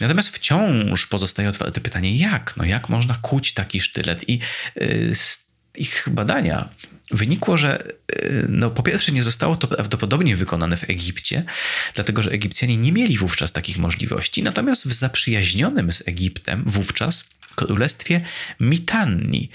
Natomiast 0.00 0.28
wciąż 0.28 1.06
pozostaje 1.06 1.48
otwarte 1.48 1.80
pytanie, 1.80 2.16
jak? 2.16 2.54
No 2.56 2.64
jak 2.64 2.88
można 2.88 3.14
kuć 3.22 3.52
taki 3.52 3.80
sztylet? 3.80 4.28
I 4.28 4.38
yy, 4.76 5.12
ich 5.74 6.08
badania 6.10 6.68
wynikło, 7.10 7.56
że 7.56 7.88
y, 8.22 8.46
no, 8.48 8.70
po 8.70 8.82
pierwsze 8.82 9.12
nie 9.12 9.22
zostało 9.22 9.56
to 9.56 9.68
prawdopodobnie 9.68 10.36
wykonane 10.36 10.76
w 10.76 10.90
Egipcie, 10.90 11.44
dlatego 11.94 12.22
że 12.22 12.30
Egipcjanie 12.30 12.76
nie 12.76 12.92
mieli 12.92 13.18
wówczas 13.18 13.52
takich 13.52 13.78
możliwości, 13.78 14.42
natomiast 14.42 14.88
w 14.88 14.92
zaprzyjaźnionym 14.92 15.92
z 15.92 16.08
Egiptem 16.08 16.62
wówczas 16.66 17.24
królestwie 17.54 18.20
Mitanni, 18.60 19.50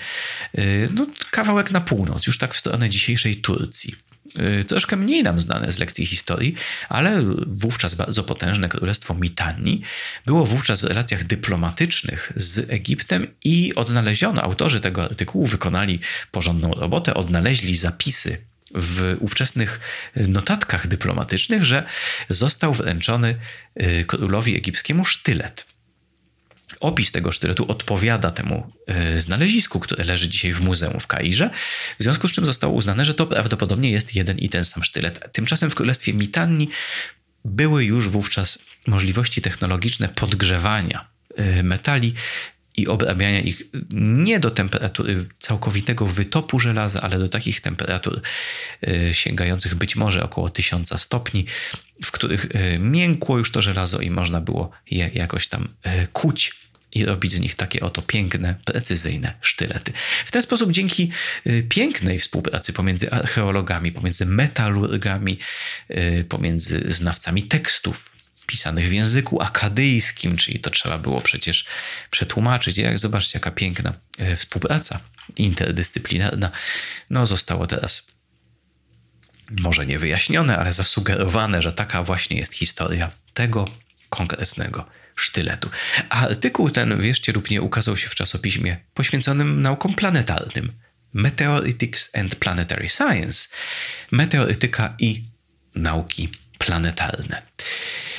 y, 0.57 0.89
no, 0.95 1.07
kawałek 1.31 1.71
na 1.71 1.81
północ, 1.81 2.27
już 2.27 2.37
tak 2.37 2.53
w 2.53 2.59
stronę 2.59 2.89
dzisiejszej 2.89 3.37
Turcji. 3.37 3.95
Y, 4.61 4.65
troszkę 4.65 4.95
mniej 4.95 5.23
nam 5.23 5.39
znane 5.39 5.71
z 5.71 5.79
lekcji 5.79 6.05
historii, 6.05 6.55
ale 6.89 7.21
wówczas 7.47 7.95
bardzo 7.95 8.23
potężne 8.23 8.69
królestwo 8.69 9.13
Mitanni 9.13 9.81
było 10.25 10.45
wówczas 10.45 10.81
w 10.81 10.83
relacjach 10.83 11.23
dyplomatycznych 11.23 12.33
z 12.35 12.69
Egiptem 12.69 13.27
i 13.43 13.75
odnaleziono, 13.75 14.41
autorzy 14.41 14.79
tego 14.79 15.03
artykułu 15.03 15.45
wykonali 15.45 15.99
porządną 16.31 16.71
robotę, 16.73 17.13
odnaleźli 17.13 17.77
zapisy 17.77 18.37
w 18.75 19.17
ówczesnych 19.19 19.79
notatkach 20.15 20.87
dyplomatycznych, 20.87 21.65
że 21.65 21.83
został 22.29 22.73
wręczony 22.73 23.35
y, 23.81 24.05
królowi 24.07 24.55
egipskiemu 24.55 25.05
sztylet 25.05 25.65
opis 26.79 27.11
tego 27.11 27.31
sztyletu 27.31 27.71
odpowiada 27.71 28.31
temu 28.31 28.71
e, 28.87 29.21
znalezisku, 29.21 29.79
które 29.79 30.03
leży 30.03 30.29
dzisiaj 30.29 30.53
w 30.53 30.61
muzeum 30.61 30.99
w 30.99 31.07
Kairze, 31.07 31.49
w 31.99 32.03
związku 32.03 32.27
z 32.27 32.31
czym 32.31 32.45
zostało 32.45 32.73
uznane, 32.73 33.05
że 33.05 33.13
to 33.13 33.27
prawdopodobnie 33.27 33.91
jest 33.91 34.15
jeden 34.15 34.37
i 34.37 34.49
ten 34.49 34.65
sam 34.65 34.83
sztylet. 34.83 35.31
Tymczasem 35.31 35.71
w 35.71 35.75
królestwie 35.75 36.13
Mitanni 36.13 36.67
były 37.45 37.85
już 37.85 38.09
wówczas 38.09 38.59
możliwości 38.87 39.41
technologiczne 39.41 40.09
podgrzewania 40.09 41.07
e, 41.35 41.63
metali 41.63 42.13
i 42.77 42.87
obrabiania 42.87 43.39
ich 43.39 43.63
nie 43.91 44.39
do 44.39 44.51
temperatury 44.51 45.25
całkowitego 45.39 46.05
wytopu 46.05 46.59
żelaza, 46.59 47.01
ale 47.01 47.19
do 47.19 47.29
takich 47.29 47.61
temperatur 47.61 48.21
e, 48.87 49.13
sięgających 49.13 49.75
być 49.75 49.95
może 49.95 50.23
około 50.23 50.49
1000 50.49 51.01
stopni, 51.01 51.45
w 52.05 52.11
których 52.11 52.47
miękło 52.79 53.37
już 53.37 53.51
to 53.51 53.61
żelazo 53.61 53.99
i 53.99 54.11
można 54.11 54.41
było 54.41 54.71
je 54.91 55.09
jakoś 55.13 55.47
tam 55.47 55.67
kuć 56.13 56.68
i 56.91 57.05
robić 57.05 57.33
z 57.33 57.39
nich 57.39 57.55
takie 57.55 57.79
oto 57.79 58.01
piękne, 58.01 58.55
precyzyjne 58.65 59.33
sztylety. 59.41 59.93
W 60.25 60.31
ten 60.31 60.41
sposób, 60.41 60.71
dzięki 60.71 61.11
y, 61.47 61.65
pięknej 61.69 62.19
współpracy 62.19 62.73
pomiędzy 62.73 63.11
archeologami, 63.11 63.91
pomiędzy 63.91 64.25
metalurgami, 64.25 65.39
y, 65.91 66.25
pomiędzy 66.29 66.83
znawcami 66.87 67.43
tekstów, 67.43 68.15
pisanych 68.45 68.89
w 68.89 68.91
języku 68.91 69.41
akadyjskim, 69.41 70.37
czyli 70.37 70.59
to 70.59 70.69
trzeba 70.69 70.97
było 70.97 71.21
przecież 71.21 71.65
przetłumaczyć. 72.11 72.77
Jak 72.77 72.99
zobaczcie, 72.99 73.39
jaka 73.39 73.51
piękna 73.51 73.93
y, 74.21 74.35
współpraca 74.35 74.99
interdyscyplinarna. 75.35 76.51
No, 77.09 77.27
zostało 77.27 77.67
teraz 77.67 78.03
może 79.51 79.85
nie 79.85 79.99
wyjaśnione, 79.99 80.57
ale 80.57 80.73
zasugerowane, 80.73 81.61
że 81.61 81.73
taka 81.73 82.03
właśnie 82.03 82.37
jest 82.37 82.53
historia 82.53 83.11
tego 83.33 83.65
konkretnego 84.09 84.98
sztyletu. 85.19 85.69
A 86.09 86.21
artykuł 86.21 86.69
ten, 86.69 87.01
wierzcie 87.01 87.31
lub 87.31 87.49
nie, 87.49 87.61
ukazał 87.61 87.97
się 87.97 88.09
w 88.09 88.15
czasopiśmie 88.15 88.77
poświęconym 88.93 89.61
naukom 89.61 89.93
planetarnym. 89.93 90.73
Meteoritics 91.13 92.09
and 92.15 92.35
Planetary 92.35 92.89
Science. 92.89 93.47
Meteorytyka 94.11 94.95
i 94.99 95.23
nauki 95.75 96.29
planetarne. 96.57 97.41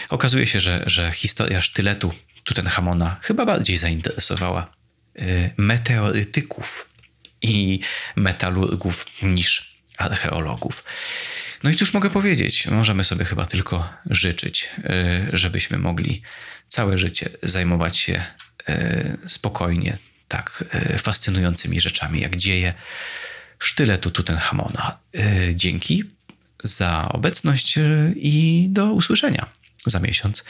Okazuje 0.08 0.46
się, 0.46 0.60
że, 0.60 0.82
że 0.86 1.12
historia 1.12 1.60
sztyletu 1.60 2.14
Tutenhamona 2.44 3.16
chyba 3.22 3.46
bardziej 3.46 3.78
zainteresowała 3.78 4.72
y, 5.18 5.50
meteorytyków 5.56 6.88
i 7.42 7.80
metalurgów 8.16 9.06
niż 9.22 9.80
archeologów. 9.98 10.84
No 11.62 11.70
i 11.70 11.76
cóż 11.76 11.94
mogę 11.94 12.10
powiedzieć? 12.10 12.66
Możemy 12.66 13.04
sobie 13.04 13.24
chyba 13.24 13.46
tylko 13.46 13.92
życzyć, 14.06 14.70
y, 14.78 14.82
żebyśmy 15.32 15.78
mogli 15.78 16.22
całe 16.68 16.98
życie 16.98 17.30
zajmować 17.42 17.96
się 17.98 18.22
y, 18.68 19.18
spokojnie 19.28 19.96
tak 20.28 20.64
fascynującymi 20.98 21.80
rzeczami, 21.80 22.20
jak 22.20 22.36
dzieje 22.36 22.74
sztyletu 23.58 24.10
Tutenhamona. 24.10 24.98
Dzięki 25.54 26.04
za 26.62 27.08
obecność 27.08 27.78
i 28.16 28.66
do 28.70 28.92
usłyszenia 28.92 29.46
za 29.86 30.00
miesiąc, 30.00 30.44